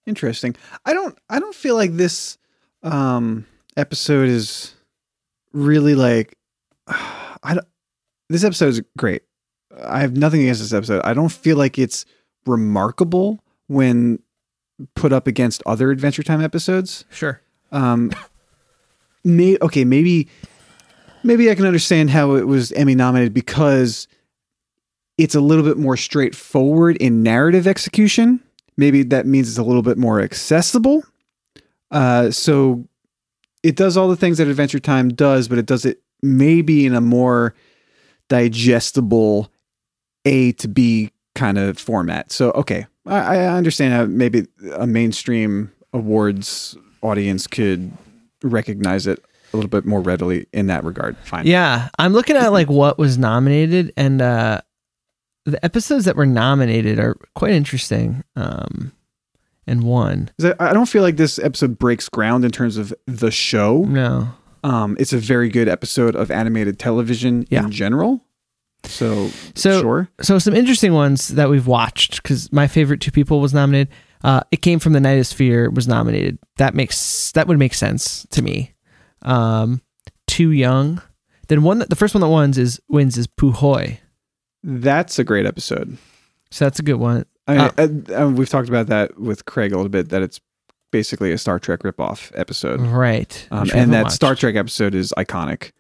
[0.07, 0.55] interesting.
[0.85, 2.37] I don't I don't feel like this
[2.83, 3.47] um
[3.77, 4.75] episode is
[5.53, 6.37] really like
[6.89, 7.67] I don't,
[8.29, 9.23] this episode is great.
[9.83, 11.03] I have nothing against this episode.
[11.05, 12.05] I don't feel like it's
[12.47, 14.19] remarkable when
[14.95, 17.05] put up against other Adventure Time episodes.
[17.11, 17.41] Sure.
[17.73, 18.11] Um,
[19.25, 20.29] may okay, maybe
[21.23, 24.07] maybe I can understand how it was Emmy nominated because
[25.19, 28.41] it's a little bit more straightforward in narrative execution.
[28.77, 31.05] Maybe that means it's a little bit more accessible.
[31.91, 32.85] Uh, so
[33.63, 36.95] it does all the things that Adventure Time does, but it does it maybe in
[36.95, 37.55] a more
[38.29, 39.51] digestible
[40.25, 42.33] A to B kind of format.
[42.33, 47.93] So okay, I, I understand how maybe a mainstream awards audience could
[48.43, 49.23] recognize it
[49.53, 51.17] a little bit more readily in that regard.
[51.19, 51.47] Fine.
[51.47, 54.61] Yeah, I'm looking at like what was nominated, and uh,
[55.45, 58.25] the episodes that were nominated are quite interesting.
[58.37, 58.93] Um,
[59.67, 63.83] and one, I don't feel like this episode breaks ground in terms of the show.
[63.85, 64.29] no,
[64.63, 67.65] Um, it's a very good episode of animated television Yeah.
[67.65, 68.23] in general.
[68.85, 70.09] So, So- sure.
[70.21, 73.89] so some interesting ones that we've watched because my favorite two people was nominated.
[74.23, 76.39] Uh, it came from the Nightosphere was nominated.
[76.59, 78.73] That makes that would make sense to me.
[79.23, 79.81] Um,
[80.27, 81.03] too young.
[81.49, 83.99] Then one that the first one that wins is wins is Puhoy.
[84.63, 85.99] That's a great episode.
[86.51, 87.27] So that's a good one.
[87.47, 90.09] I mean, uh, uh, we've talked about that with Craig a little bit.
[90.09, 90.41] That it's
[90.91, 93.47] basically a Star Trek ripoff episode, Right.
[93.51, 94.15] um, and that watched.
[94.15, 95.73] Star Trek episode is iconic.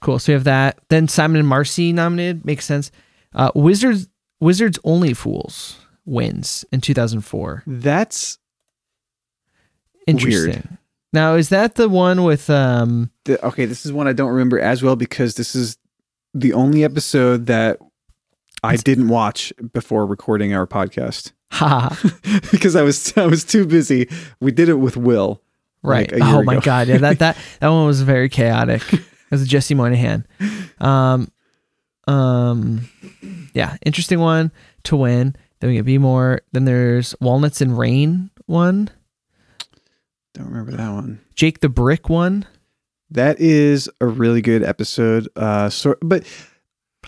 [0.00, 0.18] Cool.
[0.18, 0.78] So we have that.
[0.88, 2.44] Then Simon and Marcy nominated.
[2.44, 2.90] Makes sense.
[3.34, 4.08] Uh, Wizards
[4.40, 7.62] Wizards Only Fools wins in 2004.
[7.66, 8.38] That's
[10.06, 10.78] Interesting.
[11.12, 13.66] Now is that the one with um the, okay.
[13.66, 15.76] This is one I don't remember as well because this is
[16.34, 17.78] the only episode that
[18.64, 21.96] I didn't watch before recording our podcast ha
[22.50, 24.08] because I was I was too busy.
[24.40, 25.42] We did it with Will.
[25.82, 26.10] right.
[26.10, 26.62] like, oh my ago.
[26.62, 26.88] god.
[26.88, 28.82] Yeah, that that that one was very chaotic.
[29.32, 30.26] Was Jesse Moynihan.
[30.80, 31.30] Um
[32.06, 32.88] um
[33.54, 34.52] yeah, interesting one
[34.84, 35.36] to win.
[35.60, 36.42] Then we get Be More.
[36.52, 38.90] Then there's Walnuts and Rain one.
[40.34, 41.20] Don't remember that one.
[41.34, 42.46] Jake the Brick one.
[43.10, 45.28] That is a really good episode.
[45.36, 46.24] Uh, so, but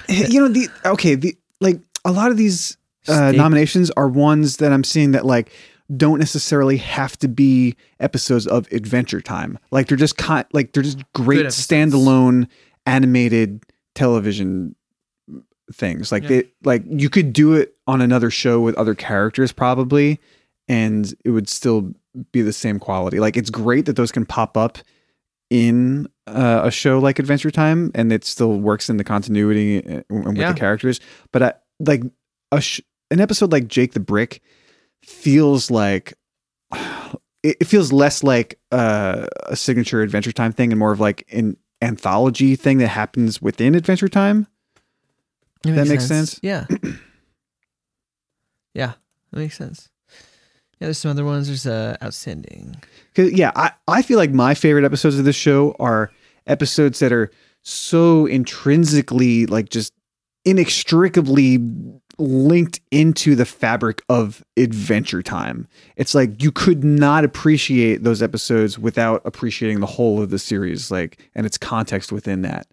[0.09, 2.77] you know the okay the like a lot of these
[3.09, 5.51] uh, nominations are ones that I'm seeing that like
[5.95, 9.59] don't necessarily have to be episodes of Adventure Time.
[9.71, 12.49] Like they're just con- like they're just great standalone
[12.87, 13.63] animated
[13.95, 14.75] television
[15.73, 16.11] things.
[16.13, 16.29] Like Yeah.
[16.29, 20.21] they like you could do it on another show with other characters probably,
[20.69, 21.93] and it would still
[22.33, 23.21] be the same quality.
[23.21, 24.79] Like it's great that those can pop up
[25.51, 30.03] in uh, a show like Adventure Time, and it still works in the continuity uh,
[30.09, 30.53] and with Yeah.
[30.53, 31.01] the characters.
[31.33, 32.03] But I, like
[32.51, 32.81] a sh-
[33.11, 34.41] an episode like Jake the Brick
[35.05, 36.15] feels like
[37.43, 41.57] it, feels less like uh, a signature Adventure Time thing and more of like an
[41.83, 44.47] anthology thing that happens within Adventure Time.
[45.65, 46.41] It That makes sense?
[46.43, 46.67] Yeah.
[48.75, 48.93] yeah,
[49.31, 49.89] that makes sense.
[50.81, 51.47] Yeah, there's some other ones.
[51.47, 52.77] There's uh, outstanding.
[53.17, 56.11] Yeah, I, I feel like my favorite episodes of this show are
[56.47, 57.31] episodes that are
[57.63, 59.93] so intrinsically like just
[60.45, 61.59] inextricably
[62.19, 65.67] linked into the fabric of adventure time.
[65.97, 70.91] It's like you could not appreciate those episodes without appreciating the whole of the series,
[70.91, 72.67] like and its context within that.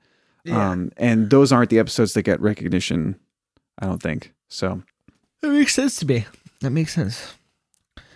[0.49, 3.15] Um and those aren't the episodes that get recognition,
[3.79, 4.33] I don't think.
[4.47, 4.81] So
[5.41, 6.25] That makes sense to me.
[6.61, 7.33] That makes sense.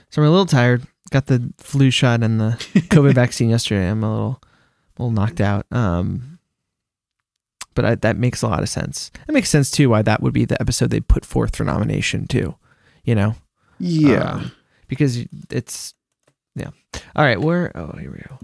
[0.10, 0.84] So I'm a little tired.
[1.12, 2.52] Got the flu shot and the
[2.90, 3.90] COVID vaccine yesterday.
[3.90, 4.42] I'm a little,
[4.98, 5.66] a little knocked out.
[5.72, 6.35] Um,
[7.76, 9.12] but I, that makes a lot of sense.
[9.28, 12.26] It makes sense too why that would be the episode they put forth for nomination
[12.28, 12.56] too.
[13.04, 13.36] You know,
[13.80, 14.32] yeah.
[14.36, 14.52] Um,
[14.88, 15.94] because it's
[16.56, 16.72] yeah.
[17.16, 17.72] All right, where?
[17.78, 18.40] Oh, here we go.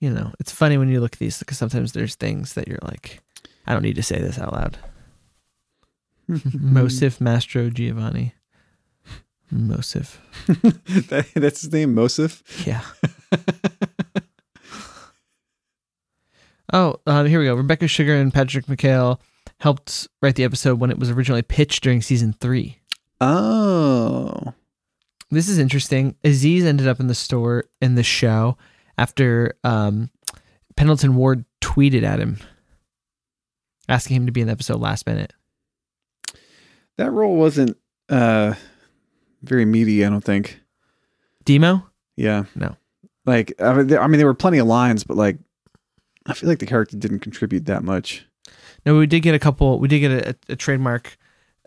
[0.00, 2.78] You know, it's funny when you look at these because sometimes there's things that you're
[2.82, 3.20] like,
[3.66, 4.78] I don't need to say this out loud.
[6.30, 8.34] Mosif Mastro Giovanni.
[9.54, 10.16] Mosif.
[11.08, 12.42] That- that's his name, Mosif.
[12.66, 12.82] Yeah.
[16.76, 17.54] oh, um, here we go.
[17.54, 19.18] Rebecca Sugar and Patrick McHale
[19.58, 22.78] helped write the episode when it was originally pitched during season three.
[23.20, 24.52] Oh.
[25.30, 26.14] This is interesting.
[26.22, 28.58] Aziz ended up in the store in the show
[28.98, 30.10] after um,
[30.76, 32.38] Pendleton Ward tweeted at him,
[33.88, 35.32] asking him to be in the episode last minute.
[36.98, 37.76] That role wasn't
[38.08, 38.54] uh
[39.42, 40.60] very meaty, I don't think.
[41.44, 41.88] Demo?
[42.16, 42.44] Yeah.
[42.54, 42.76] No.
[43.24, 45.38] Like I mean, there, I mean there were plenty of lines, but like
[46.26, 48.26] I feel like the character didn't contribute that much.
[48.84, 49.78] No, we did get a couple.
[49.78, 51.16] We did get a, a, a trademark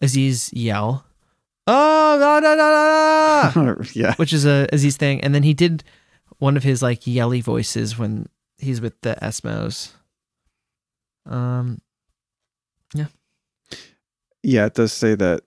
[0.01, 1.05] Aziz yell.
[1.67, 3.73] Oh no no no no!
[3.73, 4.15] no," yeah.
[4.15, 5.83] Which is a Aziz thing, and then he did
[6.39, 8.27] one of his like yelly voices when
[8.57, 9.91] he's with the Esmos.
[11.25, 11.81] Um,
[12.93, 13.05] Yeah,
[14.41, 15.41] yeah, it does say that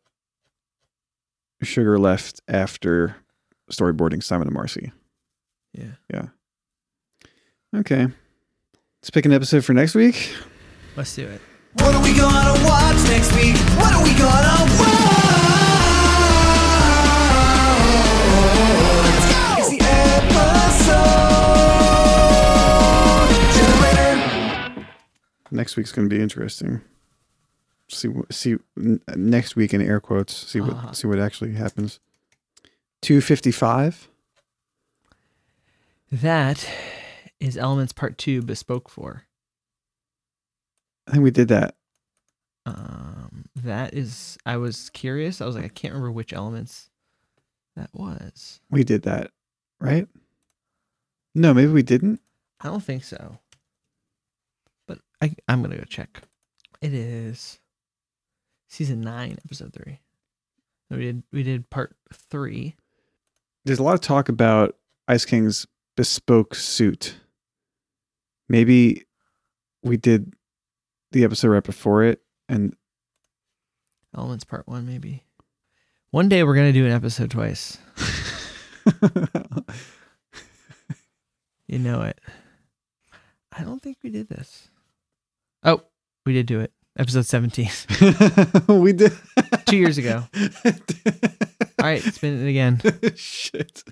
[1.62, 3.16] Sugar left after
[3.70, 4.92] storyboarding Simon and Marcy.
[5.72, 6.26] Yeah, yeah.
[7.74, 8.08] Okay.
[9.02, 10.32] Let's pick an episode for next week.
[10.96, 11.40] Let's do it.
[11.74, 13.56] What are we gonna watch next week?
[13.76, 14.92] What are we gonna watch?
[19.58, 19.80] It's the
[23.32, 23.54] episode
[24.76, 24.86] generator.
[25.50, 26.80] Next week's going to be interesting.
[27.88, 30.34] See what see n- next week in air quotes.
[30.48, 30.92] See what Uh-huh.
[30.92, 31.98] see what actually happens.
[33.00, 34.06] Two fifty five.
[36.12, 36.66] That
[37.42, 39.24] is Elements Part Two, Bespoken For.
[41.08, 41.74] I think we did that.
[42.64, 44.38] Um, that is.
[44.46, 45.40] I was curious.
[45.40, 46.90] I was like, I can't remember which elements
[47.76, 48.60] that was.
[48.70, 49.32] We did that,
[49.80, 50.06] right?
[51.34, 52.20] No, maybe we didn't.
[52.60, 53.38] I don't think so.
[54.86, 56.22] But I, I'm gonna go check.
[56.80, 57.58] It is
[58.68, 59.98] season nine, episode three.
[60.90, 62.76] No, We did we did part three.
[63.64, 64.76] There's a lot of talk about
[65.08, 65.66] Ice King's
[65.96, 67.16] bespoke suit.
[68.52, 69.04] Maybe
[69.82, 70.34] we did
[71.12, 72.20] the episode right before it,
[72.50, 72.76] and
[74.14, 75.24] Elements part one, maybe.
[76.10, 77.78] One day we're gonna do an episode twice.
[81.66, 82.20] You know it.
[83.50, 84.68] I don't think we did this.
[85.64, 85.80] Oh,
[86.26, 86.70] we did do it.
[86.98, 87.70] Episode 17.
[88.68, 89.12] we did.
[89.64, 90.24] Two years ago.
[90.66, 90.72] All
[91.80, 92.82] right, spin it again.
[93.16, 93.82] Shit.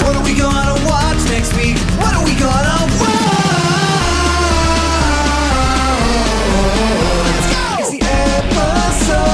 [0.00, 1.76] What are we gonna watch next week?
[2.00, 3.18] What are we gonna watch?
[7.80, 9.24] It's the episode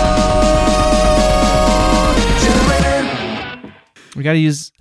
[2.40, 3.72] generator.
[4.16, 4.72] We got to use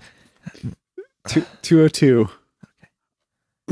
[1.27, 2.27] Two, 202.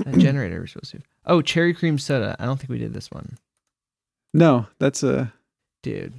[0.05, 0.99] a generator we're supposed to.
[1.25, 2.35] Oh, cherry cream soda.
[2.39, 3.37] I don't think we did this one.
[4.33, 5.33] No, that's a
[5.83, 6.13] Dude.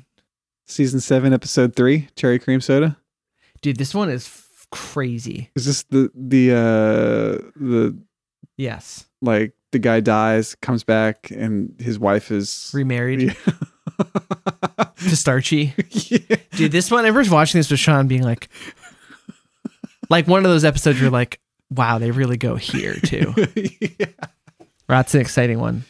[0.66, 2.08] season seven, episode three.
[2.16, 2.96] Cherry cream soda.
[3.62, 4.41] Dude, this one is f-
[4.72, 5.50] crazy.
[5.54, 7.96] Is this the the uh the
[8.56, 9.06] Yes.
[9.22, 14.84] like the guy dies, comes back, and his wife is Remarried Yeah.
[15.08, 15.74] to Starchy.
[15.90, 16.36] yeah.
[16.56, 18.48] Dude, this one, I remember watching this with Sean being like,
[20.10, 21.40] like one of those episodes you're like,
[21.70, 23.32] wow, they really go here too.
[23.98, 24.06] yeah.
[24.88, 25.84] That's an exciting one.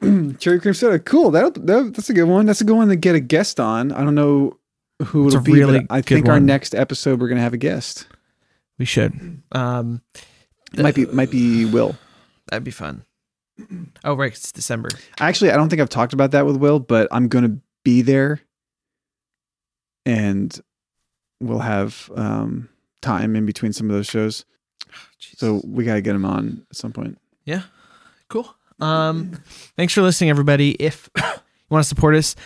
[0.38, 0.98] Cherry cream soda.
[0.98, 1.30] Cool.
[1.30, 2.46] That, that that's a good one.
[2.46, 3.92] That's a good one to get a guest on.
[3.92, 4.58] I don't know
[5.04, 5.52] who it'll be.
[5.52, 8.06] really I think our next episode we're gonna have a guest.
[8.78, 9.42] We should.
[9.52, 10.02] Um,
[10.72, 11.96] It might be might be Will.
[12.48, 13.04] that'd be fun.
[14.04, 14.32] Oh, right.
[14.32, 14.90] It's December.
[15.18, 18.40] Actually, I don't think I've talked about that with Will, but I'm gonna be there,
[20.04, 20.58] and
[21.40, 22.68] we'll have um,
[23.00, 24.44] time in between some of those shows.
[25.38, 27.18] So we gotta get him on at some point.
[27.44, 27.62] Yeah.
[28.28, 28.54] Cool.
[28.80, 29.32] Um,
[29.76, 30.70] thanks for listening, everybody.
[30.72, 31.22] If you
[31.70, 32.36] want to support us,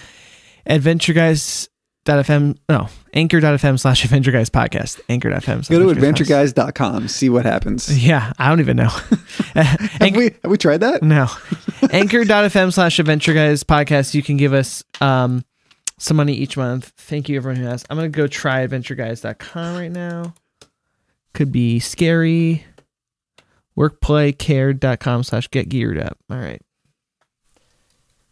[2.10, 5.00] adventureguys.fm, no, anchor.fm slash adventure guys podcast.
[5.08, 5.68] Anchor.fm.
[5.68, 7.08] Go to Adventure Guys adventureguys.com.
[7.08, 8.04] See what happens.
[8.04, 8.32] Yeah.
[8.38, 8.88] I don't even know.
[9.54, 11.02] Have we have we tried that?
[11.02, 11.28] No.
[11.90, 14.14] Anchor.fm slash adventure guys podcast.
[14.14, 15.44] You can give us um
[15.98, 16.92] some money each month.
[16.96, 17.84] Thank you everyone who has.
[17.90, 20.34] I'm gonna go try adventureguys.com right now.
[21.34, 22.64] Could be scary.
[23.76, 26.18] Workplaycare.com slash get geared up.
[26.30, 26.60] All right.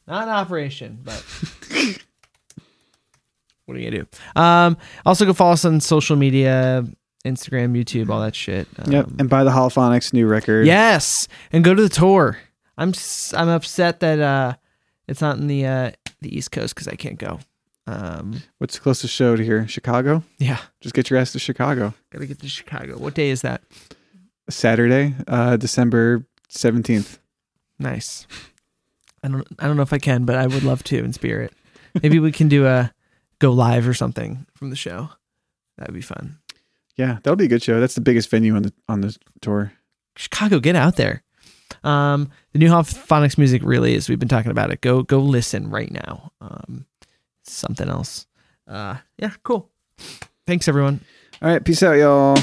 [0.06, 1.22] Not an operation, but
[3.68, 4.40] what are you gonna do?
[4.40, 4.76] Um
[5.06, 6.84] also go follow us on social media,
[7.24, 8.66] Instagram, YouTube, all that shit.
[8.78, 9.06] Um, Yep.
[9.18, 10.66] And buy the Holophonics new record.
[10.66, 12.38] Yes, and go to the tour.
[12.76, 14.54] I'm s- I'm upset that uh
[15.06, 15.90] it's not in the uh
[16.20, 17.40] the East Coast because I can't go.
[17.86, 19.66] Um, What's the closest show to here?
[19.66, 20.22] Chicago?
[20.38, 21.94] yeah, Just get your ass to Chicago.
[22.10, 22.98] gotta get to Chicago.
[22.98, 23.62] What day is that?
[24.50, 27.18] Saturday, uh, December 17th.
[27.78, 28.26] Nice.
[29.22, 31.52] I don't I don't know if I can, but I would love to in spirit.
[32.02, 32.92] Maybe we can do a
[33.38, 35.10] go live or something from the show.
[35.76, 36.38] That'd be fun.
[36.96, 37.80] Yeah, that'll be a good show.
[37.80, 39.72] That's the biggest venue on the on the tour.
[40.16, 41.22] Chicago, get out there.
[41.84, 44.08] Um, the new phonics music really is.
[44.08, 44.80] We've been talking about it.
[44.80, 46.32] Go go listen right now.
[46.40, 46.86] Um,
[47.44, 48.26] something else.
[48.66, 49.70] Uh, yeah, cool.
[50.46, 51.00] Thanks everyone.
[51.40, 52.36] All right, peace out, y'all.